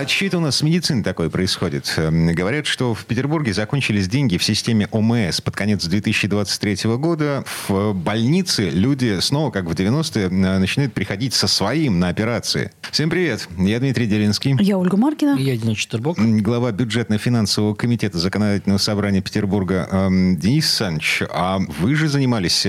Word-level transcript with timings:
А 0.00 0.06
чьи-то 0.06 0.38
у 0.38 0.40
нас 0.40 0.56
с 0.56 0.62
медициной 0.62 1.02
такое 1.02 1.28
происходит. 1.28 1.92
Эм, 1.98 2.34
говорят, 2.34 2.66
что 2.66 2.94
в 2.94 3.04
Петербурге 3.04 3.52
закончились 3.52 4.08
деньги 4.08 4.38
в 4.38 4.42
системе 4.42 4.88
ОМС. 4.92 5.42
Под 5.42 5.54
конец 5.54 5.84
2023 5.84 6.96
года 6.96 7.44
в 7.68 7.92
больнице 7.92 8.70
люди 8.70 9.20
снова, 9.20 9.50
как 9.50 9.66
в 9.66 9.72
90-е, 9.72 10.30
начинают 10.30 10.94
приходить 10.94 11.34
со 11.34 11.46
своим 11.48 11.98
на 11.98 12.08
операции. 12.08 12.72
Всем 12.90 13.10
привет. 13.10 13.46
Я 13.58 13.78
Дмитрий 13.78 14.06
Делинский. 14.06 14.56
Я 14.58 14.78
Ольга 14.78 14.96
Маркина. 14.96 15.36
Я 15.38 15.54
Денис 15.58 15.76
Четербок. 15.76 16.16
Глава 16.18 16.72
бюджетно-финансового 16.72 17.74
комитета 17.74 18.16
Законодательного 18.16 18.78
собрания 18.78 19.20
Петербурга 19.20 19.86
эм, 19.92 20.38
Денис 20.38 20.66
Санч. 20.66 21.24
А 21.30 21.58
вы 21.78 21.94
же 21.94 22.08
занимались 22.08 22.66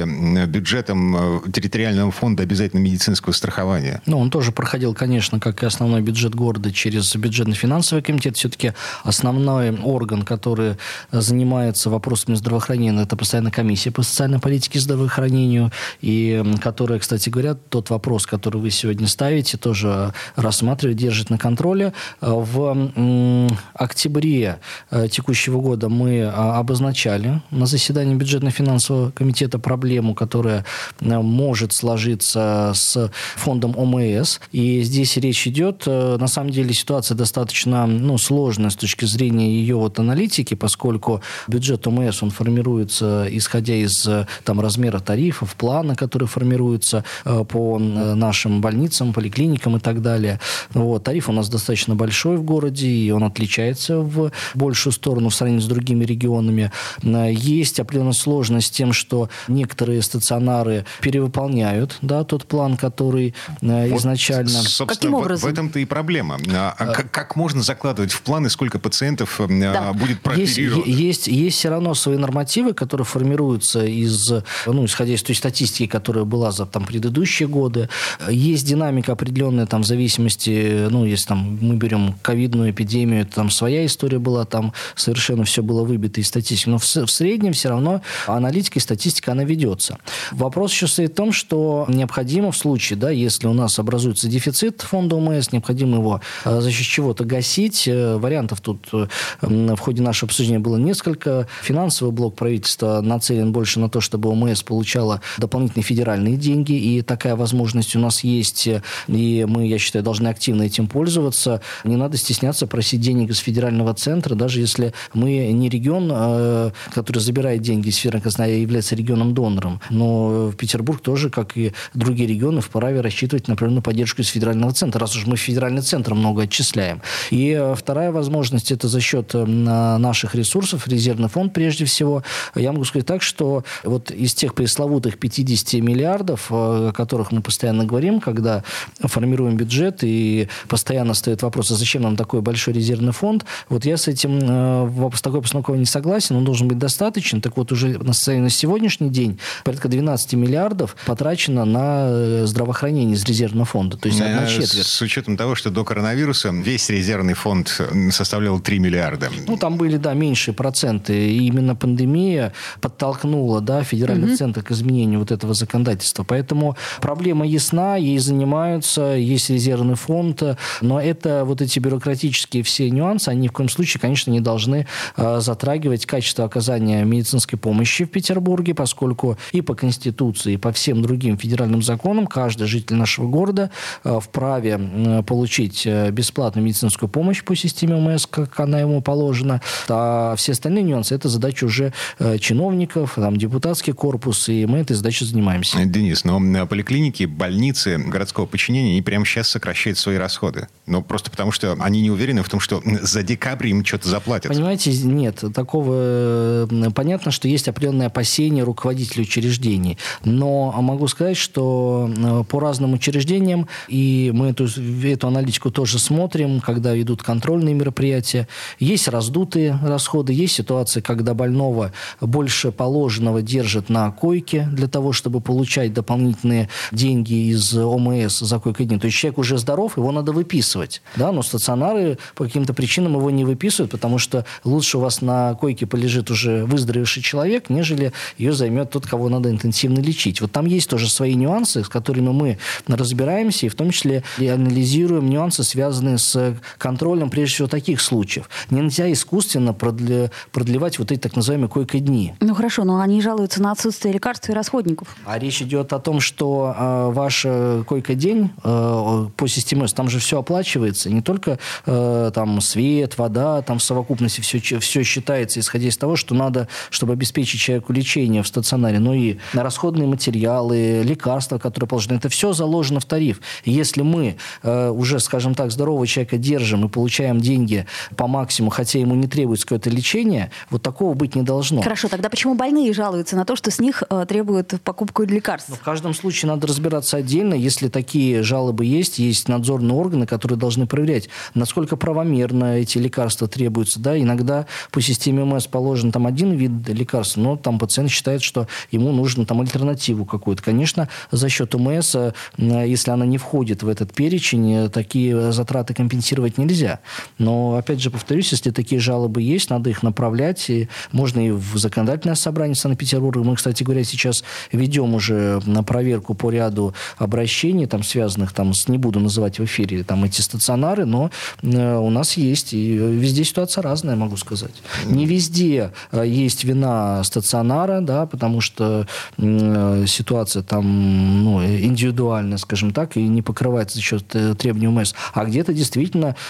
бюджетом 0.48 1.16
э, 1.46 1.50
территориального 1.50 2.12
фонда 2.12 2.44
обязательного 2.44 2.84
медицинского 2.84 3.32
страхования. 3.32 4.02
Ну, 4.06 4.20
он 4.20 4.30
тоже 4.30 4.52
проходил, 4.52 4.94
конечно, 4.94 5.40
как 5.40 5.64
и 5.64 5.66
основной 5.66 6.02
бюджет 6.02 6.36
города 6.36 6.74
через 6.74 7.21
бюджетно-финансовый 7.22 8.02
комитет 8.02 8.36
все-таки 8.38 8.74
основной 9.04 9.72
орган, 9.82 10.24
который 10.24 10.76
занимается 11.12 11.90
вопросами 11.90 12.36
здравоохранения, 12.36 13.02
это 13.02 13.16
постоянно 13.16 13.52
комиссия 13.52 13.92
по 13.92 14.04
социальной 14.04 14.40
политике 14.40 14.80
и 14.80 14.82
здравоохранению, 14.82 15.72
и 16.02 16.44
которая, 16.62 17.00
кстати 17.00 17.30
говоря, 17.30 17.54
тот 17.54 17.90
вопрос, 17.90 18.26
который 18.26 18.62
вы 18.62 18.72
сегодня 18.72 19.08
ставите, 19.08 19.58
тоже 19.58 20.14
рассматривает, 20.36 20.98
держит 20.98 21.30
на 21.30 21.38
контроле. 21.38 21.94
В 22.20 23.52
октябре 23.74 24.60
э, 24.90 25.08
текущего 25.10 25.60
года 25.62 25.90
мы 25.90 26.26
обозначали 26.26 27.42
на 27.52 27.66
заседании 27.66 28.16
бюджетно-финансового 28.16 29.12
комитета 29.12 29.60
проблему, 29.60 30.16
которая 30.16 30.66
э, 31.00 31.20
может 31.20 31.74
сложиться 31.74 32.72
с 32.76 33.12
фондом 33.36 33.78
ОМС. 33.78 34.40
И 34.52 34.82
здесь 34.82 35.18
речь 35.18 35.48
идет, 35.48 35.84
э, 35.86 36.18
на 36.18 36.28
самом 36.28 36.52
деле, 36.52 36.74
ситуация 36.74 37.11
ситуация 37.12 37.16
достаточно 37.16 37.88
ну, 37.88 38.18
сложная 38.18 38.70
с 38.70 38.76
точки 38.76 39.06
зрения 39.06 39.50
ее 39.52 39.76
вот 39.76 40.00
аналитики, 40.00 40.56
поскольку 40.56 41.22
бюджет 41.48 41.88
ОМС, 41.88 42.24
он 42.24 42.32
формируется 42.32 43.28
исходя 43.30 43.76
из 43.76 44.08
там, 44.44 44.60
размера 44.60 45.00
тарифов, 45.00 45.56
плана, 45.56 45.96
который 45.96 46.28
формируется 46.28 47.04
э, 47.26 47.44
по 47.44 47.78
э, 47.80 48.16
нашим 48.16 48.62
больницам, 48.62 49.14
поликлиникам 49.14 49.78
и 49.78 49.80
так 49.80 50.02
далее. 50.02 50.40
Вот. 50.74 51.04
Тариф 51.04 51.30
у 51.30 51.32
нас 51.32 51.50
достаточно 51.50 51.96
большой 51.96 52.38
в 52.38 52.44
городе, 52.44 52.88
и 52.88 53.12
он 53.12 53.24
отличается 53.24 54.00
в 54.00 54.32
большую 54.56 54.94
сторону 54.94 55.30
в 55.30 55.36
сравнении 55.36 55.62
с 55.62 55.68
другими 55.68 56.06
регионами. 56.06 56.72
Э, 57.04 57.32
есть 57.32 57.80
определенная 57.80 58.14
сложность 58.14 58.68
с 58.68 58.72
тем, 58.72 58.94
что 58.94 59.30
некоторые 59.48 60.02
стационары 60.02 60.86
перевыполняют 61.02 61.98
да, 62.02 62.24
тот 62.24 62.46
план, 62.46 62.78
который 62.78 63.34
вот, 63.62 64.00
изначально... 64.00 64.60
Каким 64.88 65.14
образом? 65.14 65.50
В, 65.50 65.52
в 65.52 65.54
этом-то 65.54 65.80
и 65.80 65.86
проблема. 65.86 66.38
А, 66.54 66.76
а 66.78 67.01
как, 67.02 67.12
как 67.12 67.36
можно 67.36 67.62
закладывать 67.64 68.12
в 68.12 68.22
планы, 68.22 68.50
сколько 68.50 68.80
пациентов 68.80 69.40
да. 69.48 69.94
будет 69.94 70.22
прооперировано? 70.22 70.86
Есть, 70.86 71.28
есть, 71.28 71.28
есть 71.28 71.58
все 71.58 71.70
равно 71.70 71.94
свои 71.94 72.18
нормативы, 72.18 72.74
которые 72.74 73.06
формируются 73.06 73.86
из, 73.86 74.32
ну, 74.66 74.86
исходя 74.86 75.14
из 75.14 75.24
той 75.24 75.36
статистики, 75.36 75.88
которая 75.88 76.26
была 76.26 76.52
за 76.52 76.66
там, 76.66 76.86
предыдущие 76.86 77.48
годы. 77.48 77.90
Есть 78.30 78.68
динамика 78.68 79.14
определенная 79.14 79.66
там, 79.66 79.84
в 79.84 79.86
зависимости, 79.86 80.88
ну, 80.90 81.06
если 81.06 81.28
там, 81.28 81.58
мы 81.62 81.76
берем 81.76 82.16
ковидную 82.22 82.72
эпидемию, 82.72 83.26
там 83.26 83.50
своя 83.50 83.86
история 83.86 84.20
была, 84.20 84.46
там 84.46 84.74
совершенно 84.96 85.44
все 85.44 85.64
было 85.64 85.84
выбито 85.84 86.22
из 86.22 86.28
статистики. 86.28 86.70
Но 86.70 86.78
в, 86.78 86.84
в 86.84 87.10
среднем 87.10 87.54
все 87.54 87.70
равно 87.70 88.02
аналитика 88.28 88.80
и 88.80 88.82
статистика, 88.82 89.32
она 89.32 89.44
ведется. 89.44 89.98
Вопрос 90.32 90.72
еще 90.72 90.88
стоит 90.88 91.14
в 91.14 91.16
том, 91.16 91.32
что 91.32 91.86
необходимо 91.88 92.52
в 92.52 92.58
случае, 92.58 92.98
да, 92.98 93.10
если 93.10 93.48
у 93.48 93.54
нас 93.54 93.80
образуется 93.80 94.28
дефицит 94.28 94.82
фонда 94.82 95.16
ОМС, 95.16 95.52
необходимо 95.52 95.98
его 95.98 96.22
э, 96.46 96.62
защищать 96.62 96.91
чего-то 96.92 97.24
гасить. 97.24 97.88
Э, 97.88 98.18
вариантов 98.18 98.60
тут 98.62 98.90
э, 98.92 99.08
в 99.42 99.78
ходе 99.78 100.04
нашего 100.04 100.28
обсуждения 100.28 100.60
было 100.60 100.78
несколько. 100.78 101.48
Финансовый 101.64 102.12
блок 102.12 102.36
правительства 102.36 103.02
нацелен 103.02 103.54
больше 103.54 103.80
на 103.80 103.90
то, 103.90 104.02
чтобы 104.02 104.30
ОМС 104.30 104.62
получала 104.64 105.22
дополнительные 105.38 105.84
федеральные 105.84 106.36
деньги, 106.36 106.74
и 106.74 107.02
такая 107.02 107.36
возможность 107.36 107.96
у 107.96 108.00
нас 108.00 108.24
есть, 108.24 108.68
и 109.08 109.46
мы, 109.48 109.68
я 109.68 109.78
считаю, 109.80 110.04
должны 110.04 110.28
активно 110.28 110.64
этим 110.64 110.88
пользоваться. 110.88 111.62
Не 111.86 111.96
надо 111.96 112.18
стесняться 112.18 112.68
просить 112.68 113.00
денег 113.00 113.32
из 113.32 113.38
федерального 113.38 113.94
центра, 113.94 114.36
даже 114.36 114.60
если 114.60 114.94
мы 115.14 115.52
не 115.54 115.70
регион, 115.70 116.12
э, 116.14 116.72
который 116.94 117.20
забирает 117.20 117.62
деньги 117.62 117.88
из 117.88 117.96
федерального 117.96 118.24
казна, 118.26 118.46
а 118.46 118.48
является 118.48 118.96
регионом-донором. 118.96 119.80
Но 119.90 120.52
Петербург 120.58 121.02
тоже, 121.02 121.30
как 121.30 121.58
и 121.58 121.72
другие 121.94 122.28
регионы, 122.28 122.60
вправе 122.60 123.00
рассчитывать 123.00 123.48
на 123.48 123.54
определенную 123.54 123.84
поддержку 123.84 124.22
из 124.22 124.28
федерального 124.28 124.74
центра, 124.74 125.00
раз 125.00 125.16
уж 125.16 125.26
мы 125.26 125.38
в 125.38 125.40
федеральный 125.40 125.82
центр 125.82 126.14
много 126.14 126.44
отчисляем 126.44 126.71
осуществляем. 126.72 127.02
И 127.30 127.52
э, 127.52 127.76
вторая 127.76 128.12
возможность– 128.12 128.72
это 128.72 128.88
за 128.88 129.00
счет 129.02 129.32
э, 129.34 129.46
наших 129.46 130.36
ресурсов, 130.36 130.88
резервный 130.88 131.30
фонд 131.30 131.54
прежде 131.54 131.86
всего. 131.86 132.24
Я 132.56 132.72
могу 132.72 132.86
сказать 132.86 133.08
так, 133.08 133.22
что 133.22 133.64
вот 133.84 134.12
из 134.12 134.34
тех 134.34 134.54
пресловутых 134.54 135.18
50 135.18 135.82
миллиардов, 135.82 136.48
э, 136.50 136.90
о 136.90 136.92
которых 136.94 137.32
мы 137.32 137.42
постоянно 137.42 137.86
говорим, 137.86 138.20
когда 138.20 138.64
формируем 139.00 139.58
бюджет, 139.58 140.00
и 140.04 140.48
постоянно 140.68 141.14
стоит 141.14 141.42
вопрос, 141.44 141.72
а 141.72 141.76
зачем 141.76 142.04
нам 142.04 142.16
такой 142.16 142.42
большой 142.42 142.74
резервный 142.74 143.12
фонд, 143.12 143.46
вот 143.70 143.86
я 143.86 143.98
с 143.98 144.08
этим, 144.08 145.12
с 145.16 145.22
такой 145.22 145.42
постановкой 145.42 145.78
не 145.78 145.86
согласен, 145.86 146.36
он 146.36 146.46
должен 146.46 146.68
быть 146.68 146.78
достаточен. 146.78 147.42
Так 147.42 147.58
вот, 147.58 147.72
уже 147.72 147.98
на, 147.98 148.14
на 148.40 148.50
сегодняшний 148.50 149.10
день 149.10 149.40
порядка 149.64 149.88
12 149.88 150.34
миллиардов 150.34 150.96
потрачено 151.06 151.66
на 151.66 152.46
здравоохранение 152.46 153.16
из 153.16 153.24
резервного 153.26 153.66
фонда, 153.66 153.98
то 153.98 154.08
есть 154.08 154.22
одна 154.22 154.48
четверть. 154.48 154.88
С 154.88 155.02
учетом 155.02 155.38
того, 155.38 155.56
что 155.56 155.70
до 155.70 155.84
коронавируса 155.84 156.52
весь 156.62 156.90
резервный 156.90 157.34
фонд 157.34 157.82
составлял 158.12 158.60
3 158.60 158.80
миллиарда. 158.80 159.30
Ну, 159.48 159.58
там 159.58 159.78
были, 159.78 159.98
да, 159.98 160.14
меньшие 160.14 160.54
проценты. 160.54 161.14
И 161.14 161.48
именно 161.48 161.76
пандемия 161.76 162.54
подтолкнула, 162.80 163.62
да, 163.62 163.84
федеральный 163.84 164.30
угу. 164.30 164.38
центр 164.38 164.64
к 164.64 164.72
изменению 164.72 165.20
вот 165.20 165.32
этого 165.32 165.54
законодательства. 165.54 166.24
Поэтому 166.24 166.76
проблема 167.02 167.46
ясна, 167.46 167.98
ей 167.98 168.18
занимаются, 168.20 169.16
есть 169.16 169.50
резервный 169.50 169.96
фонд, 169.96 170.44
но 170.82 171.02
это 171.02 171.44
вот 171.46 171.62
эти 171.62 171.80
бюрократические 171.80 172.64
все 172.64 172.90
нюансы, 172.90 173.30
они 173.30 173.42
ни 173.42 173.48
в 173.48 173.52
коем 173.52 173.70
случае, 173.70 174.00
конечно, 174.00 174.32
не 174.32 174.40
должны 174.40 174.88
э, 175.18 175.40
затрагивать 175.42 176.06
качество 176.06 176.46
оказания 176.46 177.04
медицинской 177.04 177.58
помощи 177.60 178.06
в 178.06 178.10
Петербурге, 178.10 178.74
поскольку 178.74 179.38
и 179.52 179.62
по 179.62 179.74
Конституции, 179.74 180.54
и 180.54 180.58
по 180.58 180.72
всем 180.72 181.02
другим 181.02 181.38
федеральным 181.38 181.82
законам 181.82 182.28
каждый 182.28 182.68
житель 182.68 182.96
нашего 182.96 183.28
города 183.28 183.72
э, 184.04 184.20
вправе 184.22 184.80
э, 184.80 185.24
получить 185.24 185.86
бесплатную 185.86 186.51
бесплатную 186.52 186.66
медицинскую 186.66 187.10
помощь 187.10 187.44
по 187.44 187.56
системе 187.56 187.96
ОМС, 187.96 188.28
как 188.28 188.60
она 188.60 188.80
ему 188.80 189.02
положена. 189.02 189.62
А 189.88 190.36
все 190.36 190.52
остальные 190.52 190.84
нюансы– 190.84 191.16
это 191.16 191.30
задача 191.30 191.66
уже 191.66 191.94
э, 192.20 192.38
чиновников, 192.40 193.14
там, 193.16 193.38
депутатский 193.38 193.94
корпус, 193.94 194.50
и 194.50 194.66
мы 194.66 194.80
этой 194.80 194.96
задачей 194.96 195.26
занимаемся. 195.26 195.84
Денис, 195.86 196.24
но 196.24 196.40
поликлиники, 196.68 197.26
больницы 197.26 197.98
городского 197.98 198.46
подчинения, 198.46 198.92
они 198.92 199.02
прямо 199.02 199.26
сейчас 199.26 199.50
сокращают 199.50 199.98
свои 199.98 200.18
расходы. 200.18 200.68
Но 200.86 201.02
просто 201.02 201.32
потому, 201.32 201.52
что 201.52 201.78
они 201.80 202.02
не 202.02 202.12
уверены 202.12 202.44
в 202.44 202.50
том, 202.50 202.60
что 202.60 202.82
за 202.84 203.24
декабрь 203.24 203.68
им 203.68 203.86
что-то 203.86 204.10
заплатят. 204.10 204.52
Понимаете, 204.52 204.92
нет. 205.04 205.44
Такого... 205.54 206.68
Понятно, 206.94 207.32
что 207.32 207.48
есть 207.48 207.68
определенные 207.68 208.08
опасения 208.08 208.64
руководителей 208.64 209.24
учреждений. 209.24 209.98
Но 210.26 210.72
могу 210.82 211.08
сказать, 211.08 211.38
что 211.38 212.10
по 212.50 212.60
разным 212.60 212.94
учреждениям, 212.94 213.68
и 213.88 214.32
мы 214.34 214.50
эту, 214.50 214.68
эту 215.04 215.28
аналитику 215.28 215.72
тоже 215.72 216.00
смотрим, 216.00 216.41
смотрим, 216.42 216.62
когда 216.62 217.00
идут 217.00 217.24
контрольные 217.24 217.74
мероприятия. 217.76 218.48
Есть 218.80 219.08
раздутые 219.08 219.80
расходы, 219.84 220.34
есть 220.34 220.56
ситуации, 220.56 221.02
когда 221.02 221.34
больного 221.34 221.92
больше 222.20 222.72
положенного 222.72 223.42
держат 223.42 223.90
на 223.90 224.12
койке 224.12 224.68
для 224.72 224.88
того, 224.88 225.14
чтобы 225.14 225.42
получать 225.42 225.94
дополнительные 225.94 226.70
деньги 226.92 227.52
из 227.52 227.76
ОМС 227.76 228.40
за 228.40 228.60
койкой 228.60 228.86
дни. 228.86 229.00
То 229.00 229.06
есть 229.06 229.18
человек 229.18 229.38
уже 229.38 229.58
здоров, 229.58 229.98
его 229.98 230.12
надо 230.12 230.32
выписывать. 230.32 231.02
Да? 231.16 231.32
Но 231.32 231.44
стационары 231.44 232.18
по 232.36 232.46
каким-то 232.46 232.74
причинам 232.74 233.16
его 233.16 233.30
не 233.30 233.46
выписывают, 233.46 233.92
потому 233.92 234.18
что 234.18 234.46
лучше 234.64 234.98
у 234.98 235.02
вас 235.02 235.22
на 235.22 235.54
койке 235.56 235.86
полежит 235.86 236.32
уже 236.32 236.66
выздоровевший 236.66 237.24
человек, 237.24 237.70
нежели 237.70 238.14
ее 238.38 238.54
займет 238.54 238.92
тот, 238.92 239.06
кого 239.06 239.30
надо 239.30 239.50
интенсивно 239.50 240.00
лечить. 240.00 240.42
Вот 240.42 240.52
там 240.52 240.66
есть 240.66 240.90
тоже 240.90 241.10
свои 241.10 241.36
нюансы, 241.36 241.84
с 241.84 241.90
которыми 241.90 242.30
мы 242.30 242.58
разбираемся, 242.88 243.66
и 243.66 243.70
в 243.70 243.76
том 243.76 243.92
числе 243.92 244.24
и 244.40 244.48
анализируем 244.48 245.30
нюансы, 245.30 245.64
связанные 245.64 246.18
с 246.18 246.31
с 246.32 246.56
контролем, 246.78 247.30
прежде 247.30 247.56
всего, 247.56 247.68
таких 247.68 248.02
случаев. 248.02 248.50
Нельзя 248.70 249.12
искусственно 249.12 249.74
продлевать 249.74 251.00
вот 251.00 251.12
эти 251.12 251.20
так 251.20 251.36
называемые 251.36 251.70
койко-дни. 251.70 252.34
Ну 252.40 252.56
хорошо, 252.56 252.84
но 252.84 253.00
они 253.00 253.22
жалуются 253.22 253.62
на 253.62 253.72
отсутствие 253.72 254.14
лекарств 254.14 254.50
и 254.50 254.54
расходников. 254.54 255.16
А 255.26 255.38
речь 255.38 255.62
идет 255.62 255.94
о 255.94 256.00
том, 256.00 256.20
что 256.20 256.76
э, 256.78 257.12
ваш 257.12 257.46
койко-день 257.86 258.52
э, 258.64 259.28
по 259.36 259.48
системе, 259.48 259.88
там 259.88 260.10
же 260.10 260.20
все 260.20 260.40
оплачивается, 260.40 261.10
не 261.10 261.22
только 261.22 261.60
э, 261.86 262.32
там 262.34 262.62
свет, 262.62 263.18
вода, 263.18 263.62
там 263.62 263.80
в 263.80 263.84
совокупности 263.84 264.42
все, 264.42 264.60
все 264.60 265.04
считается, 265.04 265.60
исходя 265.60 265.88
из 265.88 265.98
того, 265.98 266.16
что 266.16 266.36
надо, 266.36 266.68
чтобы 266.90 267.14
обеспечить 267.14 267.60
человеку 267.60 267.94
лечение 267.94 268.44
в 268.44 268.48
стационаре, 268.48 269.00
но 269.00 269.14
и 269.14 269.38
на 269.54 269.64
расходные 269.64 270.08
материалы, 270.08 271.02
лекарства, 271.04 271.58
которые 271.58 271.88
положены, 271.88 272.18
это 272.18 272.30
все 272.30 272.54
заложено 272.54 273.00
в 273.00 273.06
тариф. 273.06 273.42
Если 273.66 274.02
мы 274.02 274.38
э, 274.64 274.90
уже, 274.90 275.20
скажем 275.20 275.56
так, 275.56 275.72
здорового 275.72 276.08
человека 276.22 276.38
держим 276.38 276.86
и 276.86 276.90
получаем 276.90 277.40
деньги 277.40 277.86
по 278.16 278.28
максимуму, 278.28 278.72
хотя 278.72 279.00
ему 279.00 279.16
не 279.16 279.28
требуется 279.28 279.66
какое-то 279.66 279.90
лечение, 279.90 280.52
вот 280.70 280.82
такого 280.82 281.14
быть 281.14 281.36
не 281.36 281.42
должно. 281.42 281.82
Хорошо, 281.82 282.08
тогда 282.08 282.30
почему 282.30 282.56
больные 282.56 282.94
жалуются 282.94 283.36
на 283.36 283.46
то, 283.46 283.56
что 283.56 283.72
с 283.72 283.80
них 283.80 284.04
э, 284.10 284.26
требуют 284.28 284.76
покупку 284.84 285.24
лекарств? 285.24 285.70
Но 285.70 285.76
в 285.76 285.82
каждом 285.82 286.14
случае 286.14 286.50
надо 286.50 286.68
разбираться 286.68 287.18
отдельно. 287.18 287.54
Если 287.54 287.88
такие 287.88 288.44
жалобы 288.44 288.86
есть, 288.86 289.20
есть 289.20 289.48
надзорные 289.48 289.96
органы, 289.96 290.26
которые 290.26 290.58
должны 290.58 290.86
проверять, 290.86 291.30
насколько 291.54 291.96
правомерно 291.96 292.78
эти 292.78 292.98
лекарства 292.98 293.48
требуются. 293.48 294.00
Да? 294.00 294.18
Иногда 294.18 294.66
по 294.92 295.02
системе 295.02 295.44
МС 295.44 295.68
положен 295.68 296.12
там 296.12 296.28
один 296.28 296.52
вид 296.54 296.72
лекарств, 296.88 297.38
но 297.38 297.58
там 297.58 297.80
пациент 297.80 298.12
считает, 298.12 298.42
что 298.42 298.68
ему 298.92 299.12
нужно 299.12 299.46
там 299.46 299.62
альтернативу 299.62 300.26
какую-то. 300.26 300.62
Конечно, 300.64 301.10
за 301.32 301.50
счет 301.50 301.74
МС, 301.74 302.16
э, 302.16 302.34
если 302.58 303.12
она 303.12 303.26
не 303.26 303.38
входит 303.38 303.84
в 303.84 303.88
этот 303.88 304.14
перечень, 304.14 304.86
э, 304.86 304.90
такие 304.90 305.52
затраты 305.52 305.94
компенсировать 306.12 306.58
нельзя. 306.58 307.00
Но, 307.38 307.76
опять 307.78 308.02
же, 308.02 308.12
повторюсь, 308.12 308.52
если 308.52 308.72
такие 308.72 309.00
жалобы 309.00 309.42
есть, 309.42 309.70
надо 309.70 309.90
их 309.90 310.04
направлять. 310.04 310.70
И 310.70 310.90
можно 311.14 311.40
и 311.40 311.52
в 311.52 311.78
законодательное 311.78 312.36
собрание 312.36 312.76
Санкт-Петербурга. 312.76 313.44
Мы, 313.44 313.56
кстати 313.56 313.84
говоря, 313.84 314.04
сейчас 314.04 314.44
ведем 314.74 315.14
уже 315.14 315.62
на 315.66 315.84
проверку 315.84 316.34
по 316.34 316.50
ряду 316.50 316.94
обращений, 317.18 317.86
там, 317.86 318.04
связанных 318.04 318.52
там, 318.52 318.74
с, 318.74 318.90
не 318.90 318.98
буду 318.98 319.20
называть 319.20 319.60
в 319.60 319.64
эфире, 319.64 320.04
там, 320.04 320.26
эти 320.26 320.42
стационары, 320.42 321.06
но 321.06 321.32
э, 321.62 321.98
у 321.98 322.10
нас 322.10 322.36
есть. 322.36 322.74
И 322.74 322.92
везде 322.94 323.46
ситуация 323.46 323.82
разная, 323.82 324.16
могу 324.18 324.36
сказать. 324.36 324.74
Не 325.06 325.26
везде 325.26 325.92
э, 326.12 326.26
есть 326.28 326.66
вина 326.66 327.24
стационара, 327.24 328.02
да, 328.02 328.26
потому 328.26 328.60
что 328.60 329.08
э, 329.38 330.06
ситуация 330.08 330.62
там 330.62 331.44
ну, 331.44 331.64
индивидуальная, 331.64 332.58
скажем 332.58 332.92
так, 332.92 333.16
и 333.16 333.22
не 333.22 333.42
покрывается 333.42 333.96
за 333.96 334.02
счет 334.02 334.26
э, 334.36 334.56
требований 334.56 334.88
УМС. 334.88 335.14
А 335.34 335.46
где-то 335.46 335.74
действительно 335.74 336.01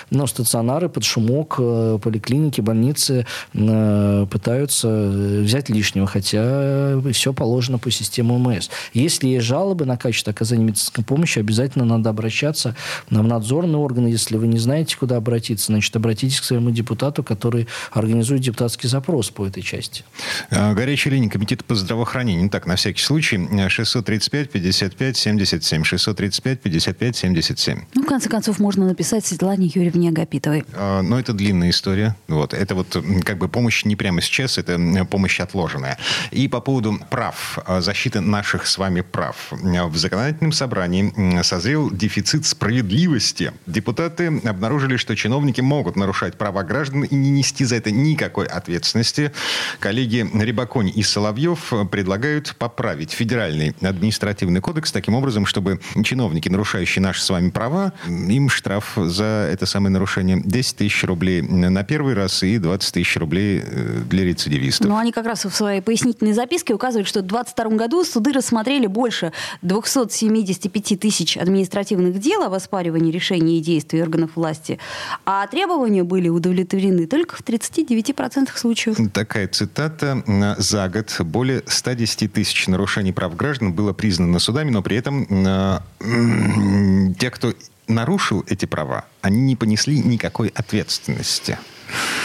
ну, 0.10 0.28
стационары 0.28 0.90
под 0.90 1.04
шумок, 1.04 1.56
э, 1.60 2.00
поликлиники, 2.02 2.62
больницы 2.62 3.26
э, 3.54 4.26
пытаются 4.30 4.88
э, 4.88 5.42
взять 5.42 5.70
лишнего, 5.70 6.08
хотя 6.08 7.00
все 7.12 7.34
положено 7.34 7.78
по 7.78 7.92
системе 7.92 8.34
УМС. 8.34 8.70
Если 8.94 9.28
есть 9.28 9.46
жалобы 9.46 9.86
на 9.86 9.98
качество 9.98 10.32
оказания 10.32 10.64
медицинской 10.64 11.04
помощи, 11.04 11.40
обязательно 11.40 11.86
надо 11.86 12.10
обращаться 12.10 12.76
в 13.10 13.22
надзорные 13.22 13.78
органы. 13.78 14.08
Если 14.08 14.38
вы 14.38 14.48
не 14.48 14.60
знаете, 14.60 14.98
куда 14.98 15.18
обратиться, 15.18 15.68
значит, 15.68 15.96
обратитесь 15.96 16.42
к 16.42 16.44
своему 16.44 16.72
депутату, 16.72 17.24
который 17.24 17.68
организует 17.92 18.42
депутатский 18.42 18.90
запрос 18.90 19.30
по 19.30 19.46
этой 19.46 19.64
части. 19.64 20.04
Горячая 20.50 21.14
линия 21.14 21.30
Комитета 21.30 21.64
по 21.64 21.76
здравоохранению. 21.76 22.50
Так, 22.50 22.66
на 22.66 22.76
всякий 22.76 23.02
случай, 23.02 23.38
635 23.70 24.50
55 24.50 25.18
77. 25.18 25.84
635 25.84 26.62
55 26.62 27.16
77. 27.16 27.82
Ну, 27.94 28.04
в 28.04 28.06
конце 28.06 28.30
концов, 28.30 28.60
можно 28.60 28.86
написать 28.86 29.26
Светлане 29.42 29.72
Юрьевне 29.74 30.10
Агапитовой. 30.10 30.64
А, 30.76 31.02
но 31.02 31.20
это 31.20 31.34
длинная 31.34 31.72
история. 31.72 32.16
Вот. 32.28 32.54
Это 32.54 32.76
вот 32.76 32.96
как 33.26 33.40
бы 33.40 33.50
помощь 33.50 33.86
не 33.86 33.96
прямо 33.96 34.22
сейчас, 34.22 34.60
это 34.60 34.78
помощь 35.10 35.40
отложенная. 35.40 35.98
И 36.30 36.48
по 36.48 36.62
поводу 36.62 37.00
прав, 37.10 37.58
а, 37.66 37.82
защиты 37.82 38.22
наших 38.22 38.68
с 38.68 38.78
вами 38.78 39.02
прав. 39.02 39.52
В 39.52 39.98
законодательном 39.98 40.52
собрании 40.52 41.42
созрел 41.42 41.90
дефицит 41.90 42.46
справедливости. 42.46 43.52
Депутаты 43.66 44.28
обнаружили, 44.46 44.96
что 44.98 45.16
чиновники 45.16 45.62
могут 45.62 45.96
нарушать 45.96 46.38
права 46.38 46.62
граждан 46.62 47.02
и 47.02 47.16
не 47.16 47.32
нести 47.32 47.66
за 47.66 47.78
это 47.78 47.90
никакой 47.90 48.46
ответственности. 48.46 49.32
Коллеги 49.80 50.30
Рибаконь 50.36 50.92
и 50.94 51.02
Соловьев 51.02 51.74
предлагают 51.90 52.56
поправить 52.60 53.10
федеральный 53.10 53.76
административный 53.82 54.62
кодекс 54.62 54.92
таким 54.92 55.16
образом, 55.16 55.48
чтобы 55.48 55.80
чиновники, 56.04 56.48
нарушающие 56.48 57.02
наши 57.02 57.24
с 57.24 57.30
вами 57.32 57.50
права, 57.50 57.94
им 58.08 58.48
штраф 58.48 58.92
за 58.98 59.21
это 59.26 59.66
самое 59.66 59.92
нарушение 59.92 60.42
10 60.44 60.78
тысяч 60.78 61.04
рублей 61.04 61.42
на 61.42 61.84
первый 61.84 62.14
раз 62.14 62.44
и 62.44 62.58
20 62.58 62.94
тысяч 62.94 63.18
рублей 63.18 63.62
э, 63.64 64.02
для 64.10 64.24
рецидивистов. 64.24 64.88
Ну, 64.88 64.98
они 64.98 65.12
как 65.12 65.26
раз 65.26 65.46
в 65.46 65.52
своей 65.52 65.82
пояснительной 65.82 66.34
записке 66.34 66.74
указывают, 66.74 67.08
что 67.08 67.20
в 67.20 67.28
2022 67.28 67.78
году 67.78 68.04
суды 68.04 68.32
рассмотрели 68.32 68.88
больше 68.88 69.32
275 69.62 71.00
тысяч 71.00 71.38
административных 71.38 72.20
дел 72.20 72.44
о 72.44 72.50
воспаривании 72.50 73.12
решений 73.12 73.60
и 73.60 73.62
действий 73.62 74.02
органов 74.02 74.32
власти, 74.36 74.80
а 75.26 75.46
требования 75.48 76.04
были 76.04 76.30
удовлетворены 76.30 77.08
только 77.08 77.36
в 77.36 77.42
39% 77.42 78.50
случаев. 78.56 78.98
Такая 79.14 79.48
цитата. 79.48 80.24
За 80.58 80.90
год 80.90 81.16
более 81.22 81.64
110 81.66 82.32
тысяч 82.32 82.68
нарушений 82.68 83.12
прав 83.12 83.36
граждан 83.36 83.74
было 83.74 83.94
признано 83.94 84.40
судами, 84.40 84.70
но 84.70 84.82
при 84.82 84.98
этом 84.98 85.28
э, 85.30 85.80
те, 87.20 87.30
кто 87.30 87.54
нарушил 87.92 88.44
эти 88.48 88.66
права, 88.66 89.06
они 89.22 89.42
не 89.42 89.56
понесли 89.56 90.00
никакой 90.00 90.50
ответственности. 90.50 91.58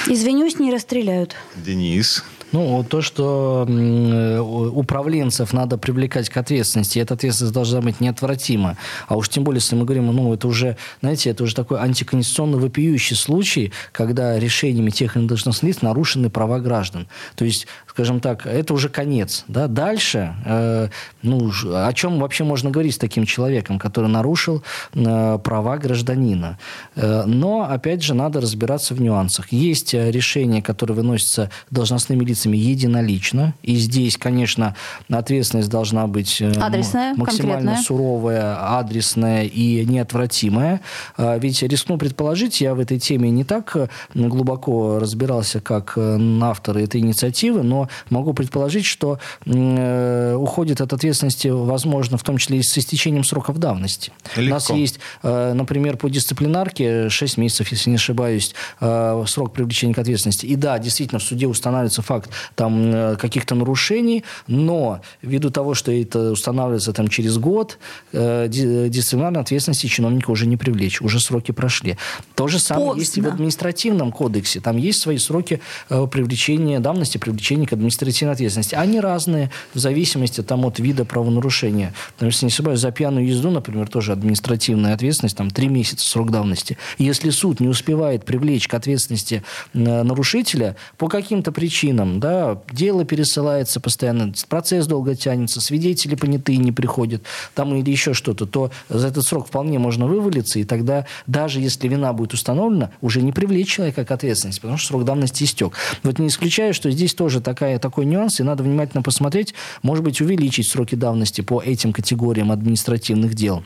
Извинюсь, 0.07 0.59
не 0.59 0.73
расстреляют. 0.73 1.35
Денис. 1.57 2.25
Ну, 2.53 2.85
то, 2.89 3.03
что 3.03 3.67
э, 3.69 4.39
управленцев 4.39 5.53
надо 5.53 5.79
привлекать 5.79 6.29
к 6.29 6.37
ответственности, 6.37 7.01
эта 7.01 7.15
ответственность 7.15 7.53
должна 7.53 7.81
быть 7.81 8.01
неотвратима. 8.01 8.77
А 9.09 9.17
уж 9.17 9.29
тем 9.29 9.43
более, 9.43 9.59
если 9.59 9.75
мы 9.75 9.85
говорим, 9.85 10.07
ну, 10.07 10.33
это 10.33 10.47
уже, 10.47 10.77
знаете, 11.01 11.31
это 11.31 11.43
уже 11.43 11.55
такой 11.57 11.81
антиконституционно 11.81 12.57
вопиющий 12.57 13.17
случай, 13.17 13.73
когда 13.91 14.39
решениями 14.39 14.91
тех 14.91 15.17
или 15.17 15.23
иных 15.23 15.29
должностных 15.31 15.69
лиц 15.75 15.83
нарушены 15.83 16.31
права 16.31 16.61
граждан. 16.61 17.09
То 17.35 17.45
есть, 17.45 17.67
скажем 17.97 18.21
так, 18.21 18.47
это 18.47 18.75
уже 18.75 18.91
конец. 18.91 19.45
Да? 19.49 19.69
Дальше, 19.69 20.35
э, 20.45 20.89
ну, 21.23 21.51
о 21.73 21.93
чем 21.95 22.19
вообще 22.19 22.45
можно 22.45 22.71
говорить 22.71 22.97
с 22.97 22.99
таким 22.99 23.25
человеком, 23.25 23.79
который 23.79 24.11
нарушил 24.11 24.63
э, 24.93 25.39
права 25.43 25.79
гражданина? 25.79 26.59
Э, 26.95 27.25
но, 27.25 27.63
опять 27.63 28.03
же, 28.03 28.13
надо 28.13 28.43
разбираться 28.43 28.93
в 28.93 29.01
нюансах. 29.01 29.51
Есть 29.51 29.95
э, 29.95 30.11
решения, 30.11 30.61
которые 30.61 30.95
выносятся 30.95 31.51
должностными 31.71 32.23
лицами 32.23 32.59
единолично. 32.59 33.55
И 33.63 33.77
здесь, 33.77 34.19
конечно, 34.19 34.77
ответственность 35.11 35.71
должна 35.71 36.07
быть 36.07 36.43
э, 36.43 36.53
адресная, 36.61 37.15
максимально 37.15 37.55
конкретная. 37.55 37.83
суровая, 37.83 38.79
адресная 38.79 39.45
и 39.45 39.87
неотвратимая. 39.87 40.83
А, 41.17 41.39
ведь 41.39 41.63
рискну 41.63 41.97
предположить, 41.97 42.61
я 42.61 42.75
в 42.75 42.79
этой 42.81 42.99
теме 42.99 43.31
не 43.31 43.45
так 43.45 43.75
э, 43.75 43.89
глубоко 44.15 44.99
разбирался, 44.99 45.63
как 45.63 45.95
э, 45.97 46.19
авторы 46.43 46.83
этой 46.83 47.01
инициативы, 47.01 47.63
но 47.63 47.86
могу 48.11 48.33
предположить, 48.35 48.85
что 48.85 49.19
уходит 49.47 50.81
от 50.81 50.93
ответственности, 50.93 51.49
возможно, 51.49 52.19
в 52.19 52.23
том 52.23 52.39
числе 52.39 52.59
и 52.59 52.63
с 52.63 52.77
истечением 52.77 53.25
сроков 53.25 53.59
давности. 53.59 54.13
Легко. 54.37 54.51
У 54.51 54.55
нас 54.55 54.71
есть, 54.71 54.99
например, 55.23 55.97
по 55.97 56.09
дисциплинарке 56.09 57.09
6 57.09 57.39
месяцев, 57.39 57.69
если 57.71 57.91
не 57.91 57.97
ошибаюсь, 57.97 58.55
срок 58.81 59.53
привлечения 59.53 59.95
к 59.95 59.99
ответственности. 59.99 60.47
И 60.47 60.57
да, 60.57 60.79
действительно, 60.79 61.19
в 61.19 61.23
суде 61.23 61.47
устанавливается 61.47 62.03
факт 62.03 62.17
факт 62.17 62.31
там 62.55 62.95
э, 62.95 63.17
каких-то 63.17 63.55
нарушений, 63.55 64.25
но 64.47 65.01
ввиду 65.23 65.51
того, 65.51 65.75
что 65.75 65.93
это 65.93 66.33
устанавливается 66.33 66.93
там 66.93 67.09
через 67.09 67.39
год, 67.39 67.79
э, 68.13 68.49
дисциплинарной 68.49 69.41
ответственности 69.41 69.87
чиновника 69.87 70.31
уже 70.31 70.47
не 70.47 70.57
привлечь, 70.57 71.01
уже 71.03 71.21
сроки 71.21 71.53
прошли. 71.53 71.97
То 72.35 72.49
же 72.49 72.59
самое 72.59 72.87
Поздно. 72.89 73.01
есть 73.01 73.19
и 73.19 73.21
в 73.21 73.29
административном 73.29 74.13
кодексе. 74.13 74.61
Там 74.61 74.77
есть 74.77 75.01
свои 75.01 75.19
сроки 75.19 75.61
э, 75.91 76.07
привлечения, 76.07 76.81
давности 76.81 77.19
привлечения 77.19 77.67
к 77.67 77.73
административной 77.77 78.35
ответственности. 78.35 78.75
Они 78.75 79.01
разные 79.01 79.51
в 79.75 79.79
зависимости 79.79 80.43
там, 80.43 80.65
от 80.67 80.79
вида 80.79 81.05
правонарушения. 81.05 81.95
Потому 82.15 82.33
что, 82.33 82.45
не 82.45 82.51
ошибаюсь, 82.51 82.81
за 82.81 82.91
пьяную 82.91 83.27
езду, 83.27 83.51
например, 83.51 83.89
тоже 83.89 84.13
административная 84.13 84.95
ответственность, 84.95 85.37
там, 85.37 85.51
три 85.51 85.69
месяца 85.69 86.09
срок 86.09 86.31
давности. 86.31 86.77
Если 86.99 87.31
суд 87.31 87.61
не 87.61 87.69
успевает 87.69 88.25
привлечь 88.25 88.69
к 88.69 88.75
ответственности 88.75 89.43
нарушителя 89.73 90.77
по 90.99 91.09
каким-то 91.09 91.53
причинам, 91.53 92.21
да, 92.21 92.61
дело 92.73 93.05
пересылается 93.05 93.81
постоянно, 93.81 94.33
процесс 94.49 94.87
долго 94.87 95.15
тянется, 95.15 95.61
свидетели 95.61 96.15
понятые 96.15 96.59
не 96.59 96.73
приходят, 96.73 97.23
там 97.55 97.75
или 97.75 97.91
еще 97.91 98.15
что-то, 98.15 98.47
то 98.47 98.71
за 98.89 99.09
этот 99.09 99.25
срок 99.25 99.49
вполне 99.49 99.79
можно 99.79 100.07
вывалиться, 100.07 100.59
и 100.59 100.65
тогда 100.65 101.07
даже 101.27 101.61
если 101.61 101.89
вина 101.89 102.13
будет 102.13 102.33
установлена, 102.33 102.91
уже 103.01 103.21
не 103.21 103.33
привлечь 103.33 103.69
человека 103.69 104.05
к 104.05 104.11
ответственности, 104.11 104.61
потому 104.61 104.79
что 104.79 104.89
срок 104.89 105.05
давности 105.05 105.45
истек. 105.45 105.75
Вот 106.03 106.19
не 106.19 106.29
исключаю, 106.29 106.73
что 106.73 106.91
здесь 106.91 107.15
тоже 107.15 107.41
такая, 107.41 107.66
такой 107.79 108.07
нюанс, 108.07 108.41
и 108.41 108.43
надо 108.43 108.63
внимательно 108.63 109.03
посмотреть, 109.03 109.55
может 109.83 110.05
быть, 110.05 110.21
увеличить 110.21 110.69
сроки 110.69 110.95
давности 110.95 111.41
по 111.41 111.63
этим 111.63 111.93
категориям 111.93 112.51
административных 112.51 113.35
дел. 113.35 113.63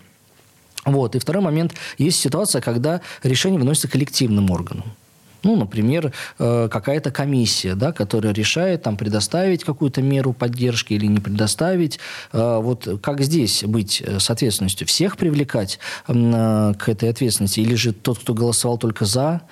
Вот. 0.84 1.14
И 1.14 1.18
второй 1.18 1.42
момент. 1.42 1.74
Есть 1.98 2.20
ситуация, 2.20 2.60
когда 2.62 3.00
решение 3.22 3.58
выносится 3.58 3.88
коллективным 3.88 4.50
органом. 4.50 4.84
Ну, 5.42 5.56
например, 5.56 6.12
э, 6.38 6.68
какая-то 6.70 7.10
комиссия, 7.10 7.74
да, 7.74 7.92
которая 7.92 8.34
решает 8.34 8.82
там, 8.82 8.96
предоставить 8.96 9.64
какую-то 9.64 10.02
меру 10.02 10.32
поддержки 10.32 10.92
или 10.92 11.06
не 11.06 11.18
предоставить. 11.18 11.98
Э, 12.32 12.60
вот 12.60 12.86
как 13.02 13.22
здесь 13.22 13.64
быть 13.64 14.02
э, 14.04 14.18
с 14.18 14.30
ответственностью? 14.30 14.86
Всех 14.86 15.16
привлекать 15.16 15.78
к 16.06 16.82
этой 16.86 17.10
ответственности? 17.10 17.60
Или 17.60 17.74
же 17.74 17.92
тот, 17.92 18.18
кто 18.18 18.34
голосовал 18.34 18.78
только 18.78 19.04
за, 19.04 19.42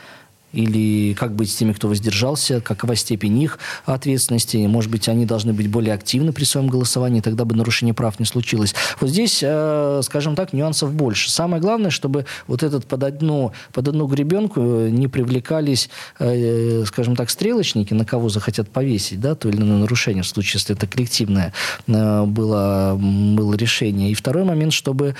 или 0.53 1.13
как 1.15 1.35
быть 1.35 1.51
с 1.51 1.57
теми, 1.57 1.73
кто 1.73 1.89
воздержался, 1.89 2.61
какова 2.61 2.97
степень 2.97 3.43
их 3.43 3.59
ответственности, 3.85 4.57
может 4.67 4.91
быть, 4.91 5.09
они 5.09 5.27
должны 5.27 5.53
быть 5.53 5.69
более 5.69 5.95
активны 5.95 6.33
при 6.33 6.45
своем 6.45 6.69
голосовании, 6.69 7.21
тогда 7.21 7.45
бы 7.45 7.55
нарушение 7.55 7.95
прав 7.95 8.19
не 8.19 8.25
случилось. 8.25 8.75
Вот 9.01 9.11
здесь, 9.11 9.41
э, 9.43 10.01
скажем 10.03 10.35
так, 10.37 10.53
нюансов 10.53 10.93
больше. 10.93 11.31
Самое 11.31 11.61
главное, 11.61 11.91
чтобы 11.91 12.25
вот 12.47 12.63
этот 12.63 12.87
под 12.87 13.03
одну, 13.05 13.53
под 13.73 13.89
одну 13.89 14.07
гребенку 14.07 14.61
не 14.61 15.09
привлекались, 15.09 15.91
э, 16.19 16.85
скажем 16.87 17.15
так, 17.17 17.29
стрелочники, 17.31 17.93
на 17.93 18.05
кого 18.05 18.29
захотят 18.29 18.71
повесить, 18.71 19.21
да, 19.21 19.35
то 19.35 19.49
или 19.49 19.57
иное 19.59 19.79
нарушение, 19.79 20.23
в 20.23 20.27
случае, 20.27 20.61
если 20.61 20.75
это 20.75 20.87
коллективное 20.87 21.53
э, 21.87 22.25
было, 22.25 22.97
было 22.99 23.55
решение. 23.55 24.11
И 24.11 24.15
второй 24.15 24.45
момент, 24.45 24.73
чтобы 24.73 25.15